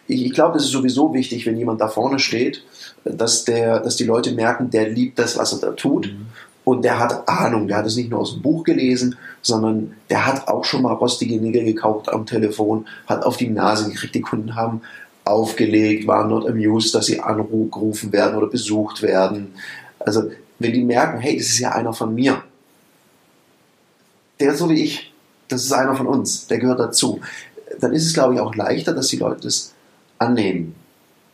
ich, 0.08 0.24
ich 0.24 0.32
glaube, 0.32 0.56
es 0.56 0.64
ist 0.64 0.72
sowieso 0.72 1.14
wichtig, 1.14 1.46
wenn 1.46 1.56
jemand 1.56 1.80
da 1.80 1.88
vorne 1.88 2.18
steht, 2.18 2.64
dass, 3.04 3.44
der, 3.44 3.80
dass 3.80 3.96
die 3.96 4.04
Leute 4.04 4.32
merken, 4.32 4.70
der 4.70 4.88
liebt 4.88 5.18
das, 5.18 5.38
was 5.38 5.52
er 5.52 5.60
da 5.60 5.72
tut. 5.72 6.06
Mhm. 6.06 6.26
Und 6.64 6.84
der 6.84 6.98
hat 6.98 7.28
Ahnung, 7.28 7.68
der 7.68 7.78
hat 7.78 7.86
es 7.86 7.96
nicht 7.96 8.10
nur 8.10 8.20
aus 8.20 8.34
dem 8.34 8.42
Buch 8.42 8.64
gelesen, 8.64 9.16
sondern 9.40 9.94
der 10.10 10.26
hat 10.26 10.48
auch 10.48 10.64
schon 10.64 10.82
mal 10.82 10.92
rostige 10.92 11.40
Nägel 11.40 11.64
gekauft 11.64 12.10
am 12.10 12.26
Telefon, 12.26 12.86
hat 13.06 13.24
auf 13.24 13.36
die 13.38 13.48
Nase 13.48 13.88
gekriegt, 13.88 14.14
die 14.14 14.20
Kunden 14.20 14.54
haben 14.54 14.82
aufgelegt, 15.24 16.06
waren 16.06 16.28
not 16.28 16.46
amused, 16.46 16.94
dass 16.94 17.06
sie 17.06 17.20
angerufen 17.20 18.12
werden 18.12 18.36
oder 18.36 18.48
besucht 18.48 19.02
werden. 19.02 19.54
Also 19.98 20.30
wenn 20.58 20.72
die 20.72 20.84
merken, 20.84 21.20
hey, 21.20 21.36
das 21.38 21.48
ist 21.48 21.58
ja 21.58 21.72
einer 21.72 21.92
von 21.92 22.14
mir. 22.14 22.42
Der 24.40 24.52
ist 24.52 24.58
so 24.58 24.68
wie 24.68 24.82
ich. 24.82 25.12
Das 25.48 25.64
ist 25.64 25.72
einer 25.72 25.94
von 25.94 26.06
uns. 26.06 26.46
Der 26.48 26.58
gehört 26.58 26.80
dazu. 26.80 27.20
dann 27.80 27.92
ist 27.92 28.06
es, 28.06 28.14
glaube 28.14 28.34
ich, 28.34 28.40
auch 28.40 28.54
leichter, 28.54 28.92
dass 28.92 29.08
die 29.08 29.16
Leute 29.16 29.42
das 29.42 29.72
annehmen. 30.18 30.74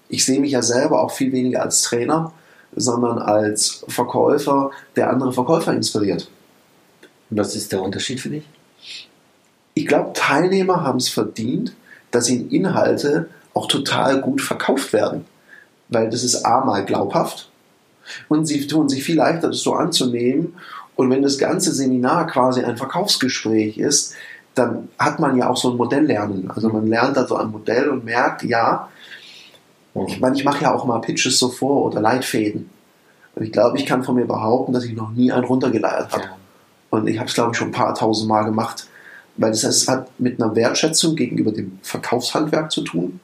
Ich 0.09 0.25
sehe 0.25 0.41
mich 0.41 0.53
ja 0.53 0.63
selber 0.63 1.03
auch 1.03 1.11
viel 1.11 1.33
weniger 1.33 1.63
als 1.63 1.83
Trainer, 1.83 2.33
sondern 2.77 3.19
als 3.19 3.85
Verkäufer, 3.89 4.71
der 4.97 5.11
andere 5.11 5.33
Verkäufer 5.33 5.73
inspiriert. 5.73 6.29
Was 7.31 7.57
ist 7.57 7.73
der 7.73 7.83
Unterschied 7.83 8.21
für 8.21 8.29
dich? 8.29 8.45
Ich 9.75 9.87
glaube, 9.87 10.13
Teilnehmer 10.15 10.83
haben 10.83 10.99
es 10.99 11.09
verdient, 11.09 11.75
dass 12.11 12.29
ihnen 12.29 12.51
Inhalte 12.51 13.29
auch 13.55 13.67
total 13.67 14.21
gut 14.21 14.41
verkauft 14.41 14.93
werden. 14.93 15.25
Weil 15.89 16.11
das 16.11 16.25
ist 16.25 16.45
A 16.45 16.65
mal 16.65 16.85
glaubhaft 16.85 17.51
und 18.29 18.47
sie 18.47 18.67
tun 18.67 18.89
sich 18.89 19.05
viel 19.05 19.17
leichter, 19.17 19.49
das 19.49 19.61
so 19.61 19.75
anzunehmen. 19.75 20.55
Und 20.97 21.11
wenn 21.11 21.23
das 21.23 21.39
ganze 21.39 21.73
Seminar 21.73 22.27
quasi 22.27 22.63
ein 22.63 22.77
Verkaufsgespräch 22.77 23.79
ist, 23.79 24.15
dann 24.55 24.89
hat 24.99 25.19
man 25.19 25.37
ja 25.37 25.49
auch 25.49 25.57
so 25.57 25.71
ein 25.71 25.77
Modell 25.77 26.05
lernen. 26.05 26.51
Also 26.55 26.69
man 26.69 26.87
lernt 26.87 27.17
da 27.17 27.27
so 27.27 27.37
ein 27.37 27.51
Modell 27.51 27.89
und 27.89 28.05
merkt, 28.05 28.43
ja, 28.45 28.89
ich 30.07 30.21
meine, 30.21 30.37
ich 30.37 30.45
mache 30.45 30.65
ja 30.65 30.75
auch 30.75 30.85
mal 30.85 31.01
Pitches 31.01 31.39
so 31.39 31.49
vor 31.49 31.85
oder 31.87 32.01
Leitfäden. 32.01 32.71
Und 33.35 33.45
ich 33.45 33.53
glaube, 33.53 33.79
ich 33.79 33.87
kann 33.87 34.05
von 34.05 34.17
mir 34.17 34.27
behaupten, 34.27 34.73
dass 34.73 34.85
ich 34.85 34.95
noch 34.95 35.11
nie 35.11 35.31
einen 35.31 35.45
runtergeleiert 35.45 36.13
habe. 36.13 36.25
Und 36.91 37.09
ich 37.09 37.19
habe 37.19 37.29
es, 37.29 37.35
glaube 37.35 37.53
ich, 37.53 37.59
schon 37.59 37.69
ein 37.69 37.73
paar 37.73 37.95
tausend 37.95 38.29
Mal 38.29 38.45
gemacht. 38.45 38.89
Weil 39.37 39.51
das 39.51 39.65
heißt, 39.65 39.83
es 39.83 39.89
hat 39.89 40.09
mit 40.19 40.41
einer 40.41 40.55
Wertschätzung 40.55 41.17
gegenüber 41.17 41.51
dem 41.51 41.79
Verkaufshandwerk 41.83 42.71
zu 42.71 42.83
tun 42.83 43.21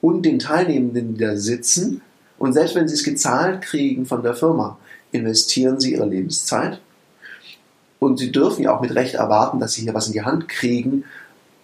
und 0.00 0.22
den 0.22 0.38
Teilnehmenden, 0.38 1.14
die 1.14 1.24
da 1.24 1.36
sitzen. 1.36 2.02
Und 2.38 2.52
selbst 2.52 2.74
wenn 2.74 2.86
sie 2.86 2.94
es 2.94 3.04
gezahlt 3.04 3.62
kriegen 3.62 4.04
von 4.04 4.22
der 4.22 4.34
Firma, 4.34 4.78
investieren 5.12 5.80
sie 5.80 5.94
ihre 5.94 6.06
Lebenszeit. 6.06 6.80
Und 7.98 8.18
sie 8.18 8.30
dürfen 8.30 8.62
ja 8.62 8.74
auch 8.74 8.80
mit 8.80 8.94
Recht 8.94 9.14
erwarten, 9.14 9.58
dass 9.58 9.72
sie 9.72 9.82
hier 9.82 9.94
was 9.94 10.06
in 10.06 10.12
die 10.12 10.22
Hand 10.22 10.48
kriegen, 10.48 11.04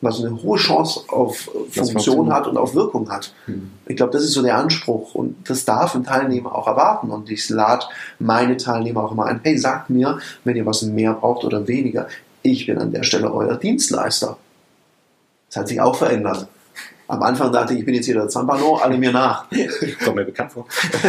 was 0.01 0.23
eine 0.23 0.43
hohe 0.43 0.59
Chance 0.59 1.05
auf 1.09 1.51
Funktion 1.71 2.33
hat 2.33 2.47
und 2.47 2.57
auf 2.57 2.75
Wirkung 2.75 3.11
hat. 3.11 3.33
Mhm. 3.47 3.71
Ich 3.87 3.97
glaube, 3.97 4.13
das 4.13 4.23
ist 4.23 4.33
so 4.33 4.43
der 4.43 4.59
Anspruch 4.59 5.15
und 5.15 5.49
das 5.49 5.65
darf 5.65 5.95
ein 5.95 6.05
Teilnehmer 6.05 6.55
auch 6.55 6.67
erwarten. 6.67 7.11
Und 7.11 7.31
ich 7.31 7.49
lade 7.49 7.87
meine 8.19 8.57
Teilnehmer 8.57 9.05
auch 9.05 9.13
immer 9.13 9.27
ein, 9.27 9.41
hey, 9.43 9.57
sagt 9.57 9.91
mir, 9.91 10.19
wenn 10.45 10.57
ihr 10.57 10.67
was 10.67 10.83
mehr 10.83 11.15
braucht 11.15 11.45
oder 11.45 11.67
weniger. 11.67 12.09
Ich 12.43 12.67
bin 12.67 12.79
an 12.79 12.93
der 12.93 13.03
Stelle 13.03 13.33
euer 13.33 13.57
Dienstleister. 13.57 14.37
Das 15.49 15.57
hat 15.57 15.69
sich 15.69 15.81
auch 15.81 15.97
verändert. 15.97 16.49
Am 17.07 17.23
Anfang 17.23 17.53
dachte 17.53 17.75
ich, 17.75 17.81
ich 17.81 17.85
bin 17.87 17.95
jetzt 17.95 18.07
hier 18.07 18.15
der 18.15 18.29
Zampano, 18.29 18.77
alle 18.77 18.99
mir 18.99 19.13
nach. 19.13 19.47
Kommt 20.05 20.17
mir 20.17 20.25
bekannt 20.25 20.53
vor. 20.53 20.67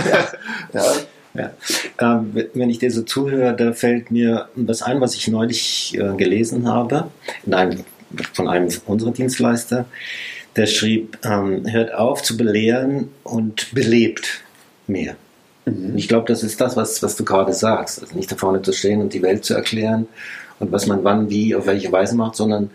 ja. 0.74 0.82
ja. 0.82 0.94
Ja. 1.36 1.52
Ähm, 2.00 2.34
wenn 2.54 2.70
ich 2.70 2.80
dir 2.80 2.92
so 2.92 3.02
zuhöre, 3.02 3.56
da 3.56 3.74
fällt 3.74 4.12
mir 4.12 4.48
was 4.56 4.82
ein, 4.82 5.02
was 5.02 5.16
ich 5.16 5.28
neulich 5.28 5.98
äh, 5.98 6.16
gelesen 6.16 6.68
habe, 6.68 7.10
in 7.46 7.54
einem 7.54 7.84
von 8.34 8.48
einem 8.48 8.70
unserer 8.86 9.12
Dienstleister, 9.12 9.86
der 10.56 10.68
schrieb, 10.68 11.18
ähm, 11.24 11.70
hört 11.70 11.94
auf 11.94 12.24
zu 12.24 12.38
belehren 12.38 13.10
und 13.24 13.74
belebt 13.74 14.42
mehr. 14.88 15.16
Mhm. 15.66 15.98
Ich 15.98 16.08
glaube, 16.08 16.28
das 16.28 16.44
ist 16.44 16.62
das, 16.62 16.78
was, 16.78 17.04
was 17.04 17.18
du 17.18 17.26
gerade 17.26 17.54
sagst. 17.54 18.02
Also 18.02 18.16
nicht 18.16 18.32
da 18.32 18.36
vorne 18.36 18.62
zu 18.62 18.72
stehen 18.72 19.02
und 19.02 19.14
die 19.14 19.22
Welt 19.22 19.44
zu 19.44 19.54
erklären 19.54 20.08
und 20.60 20.72
was 20.72 20.88
man 20.88 21.04
wann, 21.04 21.30
wie, 21.30 21.56
auf 21.56 21.66
welche 21.66 21.92
Weise 21.92 22.16
macht, 22.16 22.36
sondern 22.36 22.70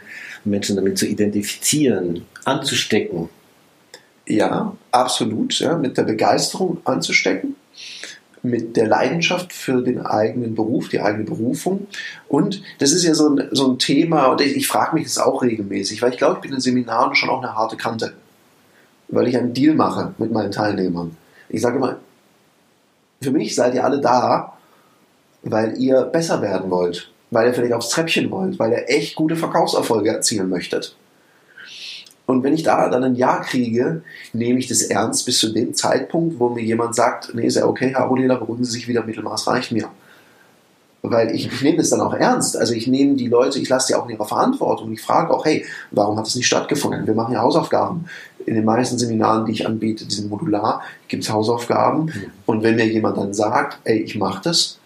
Menschen 0.44 0.76
damit 0.76 0.98
zu 0.98 1.06
identifizieren, 1.06 2.26
anzustecken. 2.44 3.28
Ja, 4.26 4.76
absolut. 4.90 5.58
Ja, 5.60 5.76
mit 5.76 5.96
der 5.96 6.02
Begeisterung 6.02 6.78
anzustecken 6.84 7.56
mit 8.42 8.76
der 8.76 8.86
Leidenschaft 8.86 9.52
für 9.52 9.82
den 9.82 10.00
eigenen 10.00 10.54
Beruf, 10.54 10.88
die 10.88 11.00
eigene 11.00 11.24
Berufung. 11.24 11.86
Und 12.28 12.62
das 12.78 12.92
ist 12.92 13.04
ja 13.04 13.14
so 13.14 13.28
ein, 13.28 13.48
so 13.52 13.70
ein 13.70 13.78
Thema, 13.78 14.26
und 14.26 14.40
ich, 14.40 14.56
ich 14.56 14.68
frage 14.68 14.94
mich 14.94 15.04
das 15.04 15.18
auch 15.18 15.42
regelmäßig, 15.42 16.00
weil 16.02 16.12
ich 16.12 16.18
glaube, 16.18 16.36
ich 16.36 16.40
bin 16.40 16.52
in 16.52 16.60
Seminaren 16.60 17.14
schon 17.14 17.28
auch 17.28 17.42
eine 17.42 17.54
harte 17.54 17.76
Kante, 17.76 18.14
weil 19.08 19.28
ich 19.28 19.36
einen 19.36 19.52
Deal 19.52 19.74
mache 19.74 20.14
mit 20.18 20.32
meinen 20.32 20.52
Teilnehmern. 20.52 21.16
Ich 21.48 21.60
sage 21.60 21.76
immer, 21.76 21.96
für 23.20 23.30
mich 23.30 23.54
seid 23.54 23.74
ihr 23.74 23.84
alle 23.84 24.00
da, 24.00 24.54
weil 25.42 25.76
ihr 25.78 26.02
besser 26.02 26.40
werden 26.40 26.70
wollt, 26.70 27.10
weil 27.30 27.48
ihr 27.48 27.54
vielleicht 27.54 27.74
aufs 27.74 27.90
Treppchen 27.90 28.30
wollt, 28.30 28.58
weil 28.58 28.72
ihr 28.72 28.88
echt 28.88 29.14
gute 29.16 29.36
Verkaufserfolge 29.36 30.10
erzielen 30.10 30.48
möchtet. 30.48 30.96
Und 32.30 32.44
wenn 32.44 32.54
ich 32.54 32.62
da 32.62 32.88
dann 32.88 33.02
ein 33.02 33.16
Ja 33.16 33.40
kriege, 33.40 34.02
nehme 34.32 34.60
ich 34.60 34.68
das 34.68 34.82
ernst 34.82 35.26
bis 35.26 35.40
zu 35.40 35.52
dem 35.52 35.74
Zeitpunkt, 35.74 36.38
wo 36.38 36.48
mir 36.48 36.62
jemand 36.62 36.94
sagt, 36.94 37.34
nee, 37.34 37.44
ist 37.44 37.56
ja 37.56 37.66
okay, 37.66 37.88
Herr 37.88 38.04
Aboleda, 38.04 38.36
beruhigen 38.36 38.64
Sie 38.64 38.70
sich 38.70 38.86
wieder, 38.86 39.02
Mittelmaß 39.02 39.48
reicht 39.48 39.72
mir. 39.72 39.88
Weil 41.02 41.34
ich, 41.34 41.46
ich 41.52 41.62
nehme 41.62 41.78
das 41.78 41.90
dann 41.90 42.00
auch 42.02 42.14
ernst. 42.14 42.56
Also 42.56 42.72
ich 42.72 42.86
nehme 42.86 43.16
die 43.16 43.26
Leute, 43.26 43.58
ich 43.58 43.68
lasse 43.68 43.88
die 43.88 43.94
auch 43.96 44.04
in 44.04 44.14
ihrer 44.14 44.26
Verantwortung. 44.26 44.92
Ich 44.92 45.02
frage 45.02 45.34
auch, 45.34 45.44
hey, 45.44 45.66
warum 45.90 46.16
hat 46.18 46.28
es 46.28 46.36
nicht 46.36 46.46
stattgefunden? 46.46 47.04
Wir 47.04 47.14
machen 47.14 47.34
ja 47.34 47.40
Hausaufgaben. 47.40 48.04
In 48.46 48.54
den 48.54 48.64
meisten 48.64 48.96
Seminaren, 48.96 49.46
die 49.46 49.52
ich 49.52 49.66
anbiete, 49.66 50.04
die 50.04 50.14
sind 50.14 50.30
modular, 50.30 50.82
gibt 51.08 51.24
es 51.24 51.30
Hausaufgaben. 51.32 52.12
Und 52.46 52.62
wenn 52.62 52.76
mir 52.76 52.86
jemand 52.86 53.16
dann 53.16 53.34
sagt, 53.34 53.80
ey, 53.82 53.98
ich 53.98 54.14
mache 54.14 54.42
das, 54.44 54.78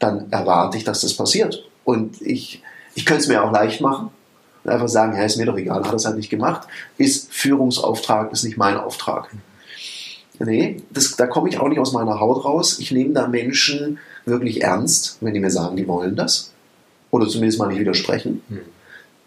dann 0.00 0.26
erwarte 0.32 0.76
ich, 0.76 0.82
dass 0.82 1.02
das 1.02 1.14
passiert. 1.14 1.70
Und 1.84 2.20
ich, 2.20 2.64
ich 2.96 3.06
könnte 3.06 3.22
es 3.22 3.28
mir 3.28 3.44
auch 3.44 3.52
leicht 3.52 3.80
machen 3.80 4.10
und 4.64 4.70
einfach 4.70 4.88
sagen, 4.88 5.16
ja, 5.16 5.24
ist 5.24 5.36
mir 5.36 5.46
doch 5.46 5.56
egal, 5.56 5.84
hat 5.84 5.94
es 5.94 6.06
halt 6.06 6.16
nicht 6.16 6.30
gemacht, 6.30 6.66
ist 6.98 7.32
Führungsauftrag, 7.32 8.32
ist 8.32 8.44
nicht 8.44 8.56
mein 8.56 8.76
Auftrag. 8.76 9.30
Nee, 10.38 10.78
das, 10.90 11.16
da 11.16 11.26
komme 11.26 11.48
ich 11.48 11.58
auch 11.58 11.68
nicht 11.68 11.78
aus 11.78 11.92
meiner 11.92 12.18
Haut 12.18 12.44
raus. 12.44 12.78
Ich 12.80 12.90
nehme 12.90 13.14
da 13.14 13.28
Menschen 13.28 13.98
wirklich 14.26 14.62
ernst, 14.62 15.18
wenn 15.20 15.34
die 15.34 15.40
mir 15.40 15.50
sagen, 15.50 15.76
die 15.76 15.86
wollen 15.86 16.16
das. 16.16 16.52
Oder 17.10 17.28
zumindest 17.28 17.60
mal 17.60 17.68
nicht 17.68 17.78
widersprechen. 17.78 18.42
Hm. 18.48 18.60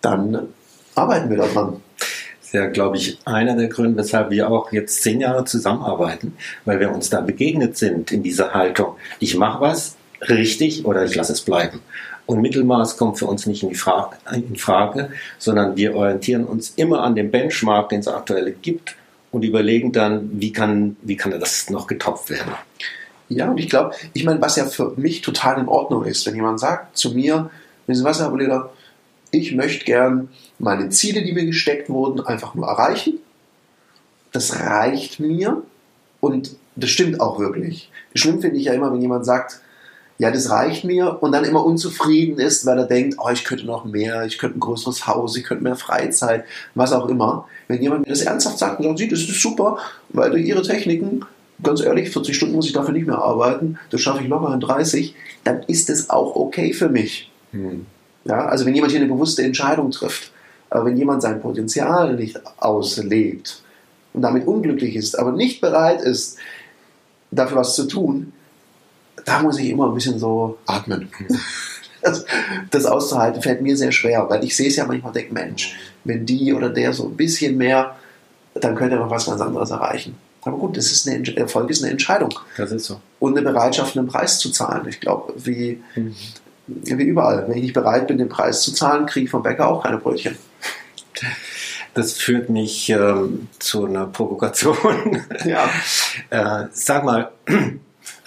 Dann 0.02 0.48
arbeiten 0.96 1.30
wir 1.30 1.38
daran. 1.38 1.82
Das 1.98 2.48
ist 2.48 2.54
ja, 2.54 2.68
glaube 2.68 2.98
ich, 2.98 3.20
einer 3.26 3.56
der 3.56 3.68
Gründe, 3.68 3.98
weshalb 3.98 4.32
wir 4.32 4.50
auch 4.50 4.72
jetzt 4.74 5.02
zehn 5.02 5.22
Jahre 5.22 5.46
zusammenarbeiten, 5.46 6.34
weil 6.66 6.80
wir 6.80 6.92
uns 6.92 7.10
da 7.10 7.22
begegnet 7.22 7.78
sind 7.78 8.12
in 8.12 8.24
dieser 8.24 8.54
Haltung. 8.54 8.96
Ich 9.20 9.38
mache 9.38 9.62
was 9.62 9.96
richtig 10.22 10.86
oder 10.86 11.06
ich 11.06 11.16
lasse 11.16 11.34
es 11.34 11.42
bleiben. 11.42 11.80
Und 12.28 12.42
Mittelmaß 12.42 12.98
kommt 12.98 13.18
für 13.18 13.26
uns 13.26 13.48
nicht 13.48 13.64
in, 13.64 13.74
Frage, 13.74 14.18
in 14.34 14.58
Frage, 14.58 15.12
sondern 15.40 15.78
wir 15.78 15.96
orientieren 15.96 16.44
uns 16.44 16.74
immer 16.76 17.02
an 17.02 17.16
dem 17.16 17.32
Benchmark, 17.32 17.90
den 17.90 18.02
es 18.02 18.08
aktuell 18.08 18.54
gibt 18.62 18.96
und 19.32 19.44
überlegen 19.44 19.94
dann, 19.94 20.30
wie 20.34 20.52
kann, 20.52 20.98
wie 21.02 21.16
kann 21.16 21.32
das 21.32 21.70
noch 21.70 21.88
getopft 21.88 22.30
werden. 22.30 22.52
Ja, 23.30 23.50
und 23.50 23.58
ich 23.60 23.70
glaube, 23.70 23.96
ich 24.14 24.26
meine, 24.26 24.42
was 24.42 24.58
ja 24.58 24.66
für 24.66 24.94
mich 24.98 25.22
total 25.22 25.60
in 25.60 25.68
Ordnung 25.68 26.04
ist, 26.04 26.26
wenn 26.26 26.36
jemand 26.36 26.60
sagt 26.60 26.98
zu 26.98 27.14
mir, 27.14 27.50
wissen 27.88 28.02
Sie 28.02 28.06
was, 28.06 28.20
Herr 28.20 28.28
Aboleder, 28.28 28.72
ich 29.32 29.54
möchte 29.56 29.86
gern 29.86 30.28
meine 30.60 30.90
Ziele, 30.90 31.24
die 31.24 31.34
mir 31.34 31.46
gesteckt 31.46 31.90
wurden, 31.90 32.22
einfach 32.22 32.56
nur 32.56 32.68
erreichen. 32.68 33.20
Das 34.34 34.60
reicht 34.60 35.20
mir 35.20 35.64
und 36.20 36.56
das 36.76 36.90
stimmt 36.90 37.22
auch 37.22 37.40
wirklich. 37.40 37.90
Schlimm 38.16 38.42
finde 38.42 38.58
ich 38.58 38.66
ja 38.66 38.74
immer, 38.74 38.92
wenn 38.94 39.02
jemand 39.02 39.26
sagt, 39.26 39.62
ja, 40.20 40.32
das 40.32 40.50
reicht 40.50 40.84
mir 40.84 41.22
und 41.22 41.32
dann 41.32 41.44
immer 41.44 41.64
unzufrieden 41.64 42.40
ist, 42.40 42.66
weil 42.66 42.80
er 42.80 42.86
denkt, 42.86 43.18
oh, 43.20 43.30
ich 43.30 43.44
könnte 43.44 43.66
noch 43.66 43.86
mehr, 43.86 44.26
ich 44.26 44.40
könnte 44.40 44.58
ein 44.58 44.62
größeres 44.62 45.06
Haus, 45.06 45.38
ich 45.38 45.44
könnte 45.44 45.64
mehr 45.64 45.76
Freizeit, 45.76 46.46
was 46.74 46.92
auch 46.92 47.08
immer. 47.08 47.48
Wenn 47.68 47.82
jemand 47.82 48.06
mir 48.06 48.12
das 48.12 48.22
ernsthaft 48.22 48.58
sagt 48.58 48.80
und 48.80 48.86
sagt, 48.86 48.98
sie, 48.98 49.08
das 49.08 49.20
ist 49.20 49.42
super, 49.42 49.78
weil 50.10 50.32
durch 50.32 50.46
ihre 50.46 50.64
Techniken, 50.64 51.24
ganz 51.62 51.82
ehrlich, 51.82 52.10
40 52.10 52.36
Stunden 52.36 52.56
muss 52.56 52.66
ich 52.66 52.74
dafür 52.74 52.94
nicht 52.94 53.06
mehr 53.06 53.20
arbeiten, 53.20 53.78
das 53.92 54.02
schaffe 54.02 54.24
ich 54.24 54.28
locker 54.28 54.54
in 54.54 54.60
30, 54.60 55.14
dann 55.44 55.62
ist 55.68 55.90
es 55.90 56.10
auch 56.10 56.36
okay 56.36 56.74
für 56.74 56.90
mich. 56.90 57.32
Hm. 57.52 57.86
Ja, 58.26 58.48
also 58.48 58.66
wenn 58.66 58.74
jemand 58.74 58.92
hier 58.92 59.02
eine 59.02 59.10
bewusste 59.10 59.44
Entscheidung 59.44 59.92
trifft, 59.92 60.32
aber 60.70 60.86
wenn 60.86 60.98
jemand 60.98 61.22
sein 61.22 61.42
Potenzial 61.42 62.16
nicht 62.16 62.42
auslebt 62.60 63.62
und 64.14 64.24
damit 64.24 64.48
unglücklich 64.48 64.96
ist, 64.96 65.18
aber 65.18 65.32
nicht 65.32 65.62
bereit 65.62 66.02
ist, 66.02 66.38
dafür 67.32 67.58
was 67.58 67.76
zu 67.76 67.86
tun, 67.86 68.34
da 69.28 69.42
muss 69.42 69.60
ich 69.60 69.70
immer 69.70 69.88
ein 69.88 69.94
bisschen 69.94 70.18
so 70.18 70.58
atmen. 70.66 71.10
Das, 72.00 72.24
das, 72.70 72.86
auszuhalten 72.86 73.42
fällt 73.42 73.62
mir 73.62 73.76
sehr 73.76 73.92
schwer, 73.92 74.30
weil 74.30 74.44
ich 74.44 74.56
sehe 74.56 74.68
es 74.68 74.76
ja 74.78 74.86
manchmal 74.86 75.10
und 75.10 75.16
denke, 75.16 75.34
Mensch, 75.34 75.76
wenn 76.06 76.26
die 76.26 76.54
oder 76.54 76.70
der 76.70 76.94
so 76.94 77.08
ein 77.08 77.18
bisschen 77.18 77.58
mehr, 77.58 77.96
dann 78.54 78.76
könnte 78.76 78.96
er 78.96 79.02
noch 79.02 79.10
was 79.10 79.26
ganz 79.26 79.42
anderes 79.42 79.72
erreichen. 79.72 80.16
Aber 80.44 80.58
gut, 80.58 80.78
das 80.78 80.92
ist 80.92 81.08
eine, 81.08 81.36
Erfolg 81.36 81.70
ist 81.72 81.84
eine 81.84 81.92
Entscheidung. 81.92 82.34
Das 82.56 82.72
ist 82.72 82.86
so. 82.86 83.02
Und 83.20 83.36
eine 83.36 83.52
Bereitschaft, 83.52 83.98
einen 83.98 84.08
Preis 84.08 84.38
zu 84.40 84.52
zahlen. 84.52 84.88
Ich 84.88 85.02
glaube, 85.02 85.34
wie, 85.38 85.82
mhm. 85.96 86.16
wie 86.68 87.04
überall. 87.04 87.46
Wenn 87.48 87.58
ich 87.58 87.64
nicht 87.64 87.74
bereit 87.74 88.08
bin, 88.08 88.20
den 88.20 88.30
Preis 88.30 88.62
zu 88.62 88.72
zahlen, 88.72 89.08
kriege 89.08 89.26
ich 89.26 89.32
vom 89.32 89.44
Bäcker 89.44 89.68
auch 89.68 89.84
keine 89.84 89.98
Brötchen. 89.98 90.38
Das 91.96 92.14
führt 92.14 92.50
mich 92.50 92.90
ähm, 92.90 93.50
zu 93.58 93.86
einer 93.86 94.06
Provokation. 94.06 95.24
Ja. 95.46 95.68
äh, 96.30 96.68
sag 96.72 97.04
mal, 97.04 97.32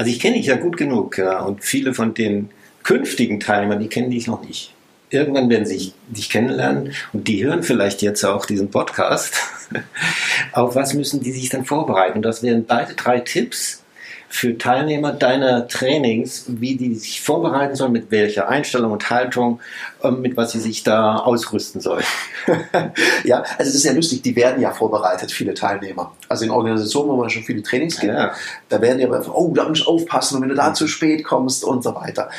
also 0.00 0.10
ich 0.10 0.18
kenne 0.18 0.36
dich 0.38 0.46
ja 0.46 0.56
gut 0.56 0.78
genug 0.78 1.18
ja, 1.18 1.40
und 1.40 1.62
viele 1.62 1.92
von 1.92 2.14
den 2.14 2.48
künftigen 2.84 3.38
Teilnehmern, 3.38 3.80
die 3.80 3.88
kennen 3.88 4.10
dich 4.10 4.26
noch 4.28 4.42
nicht. 4.42 4.72
Irgendwann 5.10 5.50
werden 5.50 5.66
sie 5.66 5.92
dich 6.08 6.30
kennenlernen 6.30 6.94
und 7.12 7.28
die 7.28 7.44
hören 7.44 7.62
vielleicht 7.62 8.00
jetzt 8.00 8.24
auch 8.24 8.46
diesen 8.46 8.70
Podcast. 8.70 9.34
Auf 10.52 10.74
was 10.74 10.94
müssen 10.94 11.22
die 11.22 11.32
sich 11.32 11.50
dann 11.50 11.66
vorbereiten? 11.66 12.16
Und 12.16 12.22
das 12.22 12.42
wären 12.42 12.64
beide 12.64 12.94
drei 12.94 13.20
Tipps, 13.20 13.84
für 14.32 14.56
Teilnehmer 14.56 15.12
deiner 15.12 15.66
Trainings, 15.66 16.44
wie 16.46 16.76
die 16.76 16.94
sich 16.94 17.20
vorbereiten 17.20 17.74
sollen, 17.74 17.90
mit 17.90 18.12
welcher 18.12 18.48
Einstellung 18.48 18.92
und 18.92 19.10
Haltung, 19.10 19.58
ähm, 20.04 20.22
mit 20.22 20.36
was 20.36 20.52
sie 20.52 20.60
sich 20.60 20.84
da 20.84 21.16
ausrüsten 21.16 21.80
sollen. 21.80 22.04
ja, 23.24 23.38
also 23.38 23.56
das 23.58 23.74
ist 23.74 23.84
ja 23.84 23.92
lustig, 23.92 24.22
die 24.22 24.36
werden 24.36 24.62
ja 24.62 24.70
vorbereitet, 24.70 25.32
viele 25.32 25.52
Teilnehmer. 25.52 26.14
Also 26.28 26.44
in 26.44 26.52
Organisationen, 26.52 27.10
wo 27.10 27.16
man 27.16 27.28
schon 27.28 27.42
viele 27.42 27.60
Trainings 27.64 27.98
gibt, 27.98 28.14
ja. 28.14 28.32
da 28.68 28.80
werden 28.80 28.98
die 28.98 29.04
aber, 29.04 29.36
oh, 29.36 29.52
da 29.52 29.68
muss 29.68 29.80
ich 29.80 29.88
aufpassen 29.88 30.40
wenn 30.40 30.48
du 30.48 30.54
da 30.54 30.72
zu 30.74 30.86
spät 30.86 31.24
kommst 31.24 31.64
und 31.64 31.82
so 31.82 31.96
weiter. 31.96 32.30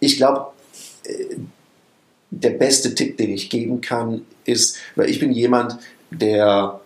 Ich 0.00 0.16
glaube, 0.16 0.48
äh, 1.04 1.36
der 2.30 2.50
beste 2.50 2.96
Tipp, 2.96 3.16
den 3.16 3.30
ich 3.30 3.48
geben 3.48 3.80
kann, 3.80 4.22
ist, 4.44 4.76
weil 4.96 5.08
ich 5.08 5.20
bin 5.20 5.30
jemand, 5.30 5.78
der 6.10 6.80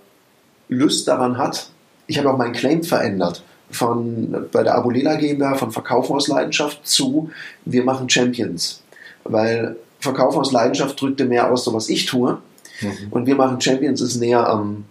Lust 0.68 1.08
daran 1.08 1.38
hat. 1.38 1.70
Ich 2.06 2.18
habe 2.18 2.30
auch 2.30 2.36
meinen 2.36 2.52
Claim 2.52 2.84
verändert 2.84 3.42
von 3.72 4.48
bei 4.52 4.62
der 4.62 4.74
Abulela 4.74 5.16
GmbH 5.16 5.54
von 5.54 5.72
Verkaufen 5.72 6.14
aus 6.14 6.28
Leidenschaft 6.28 6.86
zu 6.86 7.30
wir 7.64 7.84
machen 7.84 8.08
Champions, 8.08 8.82
weil 9.24 9.76
Verkaufen 10.00 10.38
aus 10.38 10.52
Leidenschaft 10.52 11.00
drückte 11.00 11.24
mehr 11.24 11.50
aus, 11.50 11.64
so 11.64 11.72
was 11.72 11.88
ich 11.88 12.06
tue 12.06 12.38
mhm. 12.80 12.90
und 13.10 13.26
wir 13.26 13.34
machen 13.34 13.60
Champions 13.60 14.00
ist 14.00 14.16
näher 14.16 14.48
an 14.48 14.84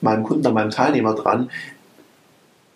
meinem 0.00 0.24
Kunden, 0.24 0.46
an 0.46 0.54
meinem 0.54 0.70
Teilnehmer 0.70 1.14
dran. 1.14 1.50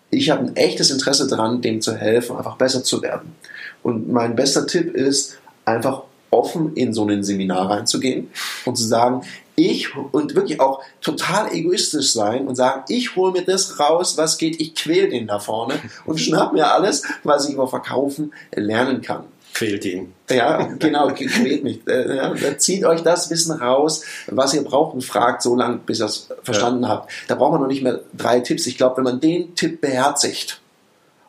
Ich 0.09 0.29
habe 0.29 0.45
ein 0.45 0.55
echtes 0.55 0.89
Interesse 0.89 1.27
daran, 1.27 1.61
dem 1.61 1.81
zu 1.81 1.95
helfen, 1.95 2.37
einfach 2.37 2.55
besser 2.55 2.83
zu 2.83 3.01
werden. 3.01 3.35
Und 3.83 4.09
mein 4.09 4.35
bester 4.35 4.65
Tipp 4.65 4.95
ist, 4.95 5.37
einfach 5.65 6.03
offen 6.29 6.73
in 6.75 6.93
so 6.93 7.05
ein 7.07 7.23
Seminar 7.23 7.69
reinzugehen 7.69 8.29
und 8.65 8.75
zu 8.75 8.85
sagen, 8.85 9.21
ich 9.55 9.95
und 9.95 10.35
wirklich 10.35 10.59
auch 10.59 10.81
total 11.01 11.51
egoistisch 11.51 12.13
sein 12.13 12.47
und 12.47 12.55
sagen, 12.55 12.83
ich 12.89 13.15
hole 13.15 13.31
mir 13.31 13.43
das 13.43 13.79
raus, 13.79 14.17
was 14.17 14.37
geht, 14.37 14.61
ich 14.61 14.75
quäl 14.75 15.09
den 15.09 15.27
da 15.27 15.39
vorne 15.39 15.75
und 16.05 16.19
schnapp 16.19 16.53
mir 16.53 16.71
alles, 16.71 17.03
was 17.23 17.47
ich 17.47 17.55
über 17.55 17.67
Verkaufen 17.67 18.33
lernen 18.55 19.01
kann. 19.01 19.23
Quält 19.53 19.85
ihn. 19.85 20.13
Ja, 20.29 20.63
genau, 20.79 21.07
quält 21.07 21.63
mich. 21.63 21.79
Äh, 21.87 22.17
ja, 22.17 22.57
zieht 22.59 22.85
euch 22.85 23.01
das 23.01 23.31
Wissen 23.31 23.53
raus, 23.53 24.03
was 24.27 24.53
ihr 24.53 24.63
braucht 24.63 24.93
und 24.93 25.03
fragt 25.03 25.41
so 25.41 25.55
lange, 25.55 25.77
bis 25.83 25.99
ihr 25.99 26.05
es 26.05 26.29
verstanden 26.43 26.83
ja. 26.83 26.89
habt. 26.89 27.11
Da 27.27 27.33
braucht 27.33 27.53
man 27.53 27.61
noch 27.61 27.67
nicht 27.67 27.81
mehr 27.81 28.01
drei 28.15 28.41
Tipps. 28.41 28.67
Ich 28.67 28.77
glaube, 28.77 28.97
wenn 28.97 29.05
man 29.05 29.19
den 29.19 29.55
Tipp 29.55 29.81
beherzigt, 29.81 30.61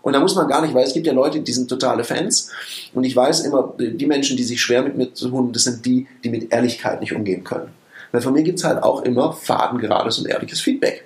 und 0.02 0.12
da 0.12 0.20
muss 0.20 0.34
man 0.34 0.48
gar 0.48 0.62
nicht, 0.62 0.74
weil 0.74 0.84
es 0.84 0.94
gibt 0.94 1.06
ja 1.06 1.12
Leute, 1.12 1.40
die 1.40 1.52
sind 1.52 1.68
totale 1.68 2.04
Fans. 2.04 2.50
Und 2.94 3.04
ich 3.04 3.14
weiß 3.14 3.40
immer, 3.40 3.74
die 3.78 4.06
Menschen, 4.06 4.36
die 4.36 4.44
sich 4.44 4.60
schwer 4.60 4.82
mit 4.82 4.96
mir 4.96 5.12
tun, 5.12 5.52
das 5.52 5.64
sind 5.64 5.84
die, 5.84 6.06
die 6.22 6.30
mit 6.30 6.52
Ehrlichkeit 6.52 7.00
nicht 7.00 7.14
umgehen 7.14 7.44
können. 7.44 7.68
Weil 8.12 8.22
von 8.22 8.32
mir 8.32 8.42
gibt 8.42 8.58
es 8.58 8.64
halt 8.64 8.82
auch 8.82 9.02
immer 9.02 9.32
fadengerades 9.32 10.18
und 10.18 10.28
ehrliches 10.28 10.60
Feedback. 10.60 11.04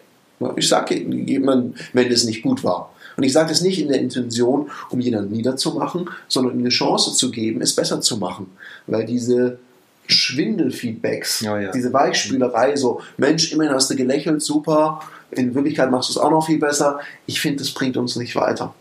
Ich 0.57 0.69
sage 0.69 0.95
jemand, 0.97 1.77
wenn 1.93 2.11
es 2.11 2.25
nicht 2.25 2.43
gut 2.43 2.65
war. 2.65 2.93
Und 3.17 3.25
ich 3.25 3.33
sage 3.33 3.51
das 3.51 3.61
nicht 3.61 3.81
in 3.81 3.89
der 3.89 4.01
Intention, 4.01 4.71
um 4.91 5.01
jemanden 5.01 5.33
niederzumachen, 5.33 6.09
sondern 6.29 6.59
eine 6.59 6.71
Chance 6.71 7.13
zu 7.13 7.31
geben, 7.31 7.61
es 7.61 7.75
besser 7.75 8.01
zu 8.01 8.17
machen. 8.17 8.47
Weil 8.87 9.05
diese 9.05 9.59
Schwindelfeedbacks, 10.07 11.41
ja, 11.41 11.61
ja. 11.61 11.71
diese 11.71 11.93
Weichspülerei, 11.93 12.77
so, 12.77 13.01
Mensch, 13.17 13.53
immerhin 13.53 13.75
hast 13.75 13.91
du 13.91 13.97
gelächelt, 13.97 14.43
super, 14.43 15.01
in 15.31 15.55
Wirklichkeit 15.55 15.91
machst 15.91 16.09
du 16.09 16.13
es 16.15 16.19
auch 16.19 16.31
noch 16.31 16.47
viel 16.47 16.59
besser. 16.59 17.01
Ich 17.27 17.41
finde, 17.41 17.59
das 17.59 17.71
bringt 17.71 17.97
uns 17.97 18.17
nicht 18.17 18.35
weiter. 18.35 18.75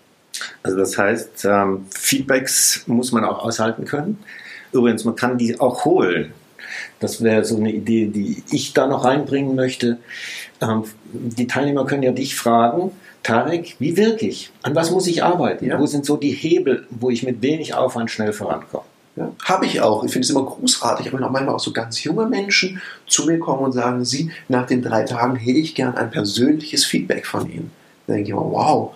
Also 0.63 0.77
das 0.77 0.97
heißt, 0.97 1.45
ähm, 1.45 1.85
Feedbacks 1.91 2.83
muss 2.87 3.11
man 3.11 3.23
auch 3.25 3.43
aushalten 3.43 3.85
können. 3.85 4.19
Übrigens, 4.71 5.03
man 5.03 5.15
kann 5.15 5.37
die 5.37 5.59
auch 5.59 5.85
holen. 5.85 6.33
Das 6.99 7.21
wäre 7.21 7.43
so 7.43 7.57
eine 7.57 7.71
Idee, 7.71 8.07
die 8.07 8.43
ich 8.51 8.73
da 8.73 8.87
noch 8.87 9.03
reinbringen 9.03 9.55
möchte. 9.55 9.97
Ähm, 10.61 10.83
die 11.13 11.47
Teilnehmer 11.47 11.85
können 11.85 12.03
ja 12.03 12.11
dich 12.11 12.35
fragen, 12.35 12.91
Tarek, 13.23 13.75
wie 13.79 13.97
wirke 13.97 14.27
ich? 14.27 14.51
An 14.63 14.75
was 14.75 14.91
muss 14.91 15.07
ich 15.07 15.23
arbeiten? 15.23 15.65
Ja. 15.65 15.79
Wo 15.79 15.85
sind 15.85 16.05
so 16.05 16.17
die 16.17 16.31
Hebel, 16.31 16.87
wo 16.89 17.09
ich 17.09 17.23
mit 17.23 17.41
wenig 17.41 17.75
Aufwand 17.75 18.09
schnell 18.09 18.33
vorankomme? 18.33 18.85
Ja, 19.15 19.31
habe 19.43 19.65
ich 19.65 19.81
auch. 19.81 20.03
Ich 20.03 20.11
finde 20.11 20.25
es 20.25 20.29
immer 20.29 20.45
großartig, 20.45 21.13
aber 21.13 21.25
auch 21.25 21.31
manchmal 21.31 21.55
auch 21.55 21.59
so 21.59 21.73
ganz 21.73 22.01
junge 22.03 22.27
Menschen 22.27 22.81
zu 23.07 23.25
mir 23.25 23.39
kommen 23.39 23.63
und 23.63 23.73
sagen, 23.73 24.05
sie, 24.05 24.31
nach 24.47 24.65
den 24.65 24.81
drei 24.81 25.03
Tagen 25.03 25.35
hätte 25.35 25.59
ich 25.59 25.75
gern 25.75 25.95
ein 25.95 26.09
persönliches 26.09 26.85
Feedback 26.85 27.25
von 27.25 27.51
Ihnen. 27.51 27.71
Da 28.07 28.13
denke 28.13 28.29
ich 28.29 28.33
immer, 28.33 28.49
wow, 28.49 28.93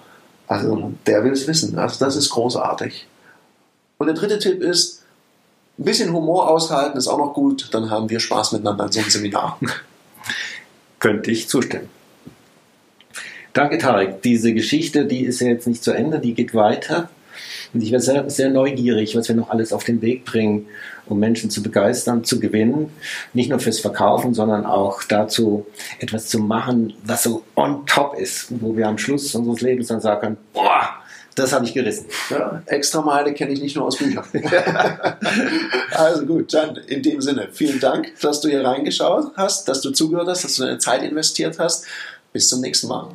also 0.47 0.93
der 1.05 1.23
will 1.23 1.33
es 1.33 1.47
wissen. 1.47 1.77
Also 1.77 2.03
das 2.03 2.15
ist 2.15 2.29
großartig. 2.29 3.07
Und 3.97 4.07
der 4.07 4.15
dritte 4.15 4.39
Tipp 4.39 4.61
ist, 4.61 5.03
ein 5.77 5.85
bisschen 5.85 6.13
Humor 6.13 6.49
aushalten 6.49 6.97
ist 6.97 7.07
auch 7.07 7.17
noch 7.17 7.33
gut, 7.33 7.69
dann 7.71 7.89
haben 7.89 8.09
wir 8.09 8.19
Spaß 8.19 8.53
miteinander 8.53 8.85
in 8.85 8.91
so 8.91 8.99
einem 8.99 9.09
Seminar. 9.09 9.59
Könnte 10.99 11.31
ich 11.31 11.49
zustimmen. 11.49 11.89
Danke, 13.53 13.77
Tarek. 13.77 14.21
Diese 14.21 14.53
Geschichte, 14.53 15.05
die 15.05 15.23
ist 15.23 15.39
ja 15.39 15.47
jetzt 15.47 15.67
nicht 15.67 15.83
zu 15.83 15.91
Ende, 15.91 16.19
die 16.19 16.33
geht 16.33 16.53
weiter. 16.53 17.09
Und 17.75 17.81
ich 17.81 17.91
wäre 17.91 18.01
sehr, 18.01 18.29
sehr 18.29 18.49
neugierig, 18.49 19.17
was 19.17 19.27
wir 19.27 19.35
noch 19.35 19.49
alles 19.49 19.73
auf 19.73 19.83
den 19.83 20.01
Weg 20.01 20.23
bringen, 20.23 20.67
um 21.07 21.19
Menschen 21.19 21.49
zu 21.49 21.61
begeistern, 21.61 22.23
zu 22.23 22.39
gewinnen. 22.39 22.89
Nicht 23.33 23.49
nur 23.49 23.59
fürs 23.59 23.81
Verkaufen, 23.81 24.33
sondern 24.33 24.65
auch 24.65 25.03
dazu, 25.03 25.65
etwas 25.99 26.29
zu 26.29 26.39
machen, 26.39 26.93
was 27.03 27.23
so 27.23 27.43
on 27.57 27.85
top 27.85 28.17
ist, 28.17 28.47
wo 28.61 28.77
wir 28.77 28.87
am 28.87 28.97
Schluss 28.97 29.35
unseres 29.35 29.59
Lebens 29.59 29.87
dann 29.87 29.99
sagen 29.99 30.21
können, 30.21 30.37
boah, 30.53 30.87
das 31.35 31.51
habe 31.51 31.65
ich 31.65 31.73
gerissen. 31.73 32.05
Ja, 32.29 32.63
extra 32.65 33.01
Meile 33.01 33.33
kenne 33.33 33.51
ich 33.51 33.61
nicht 33.61 33.75
nur 33.75 33.87
aus 33.87 33.97
Büchern. 33.97 34.23
also 35.91 36.25
gut, 36.25 36.53
dann 36.53 36.77
in 36.87 37.03
dem 37.03 37.19
Sinne, 37.19 37.49
vielen 37.51 37.81
Dank, 37.81 38.13
dass 38.21 38.39
du 38.39 38.47
hier 38.47 38.63
reingeschaut 38.63 39.33
hast, 39.35 39.67
dass 39.67 39.81
du 39.81 39.91
zugehört 39.91 40.29
hast, 40.29 40.45
dass 40.45 40.55
du 40.55 40.63
deine 40.63 40.77
Zeit 40.77 41.03
investiert 41.03 41.59
hast. 41.59 41.85
Bis 42.31 42.47
zum 42.47 42.61
nächsten 42.61 42.87
Mal. 42.87 43.09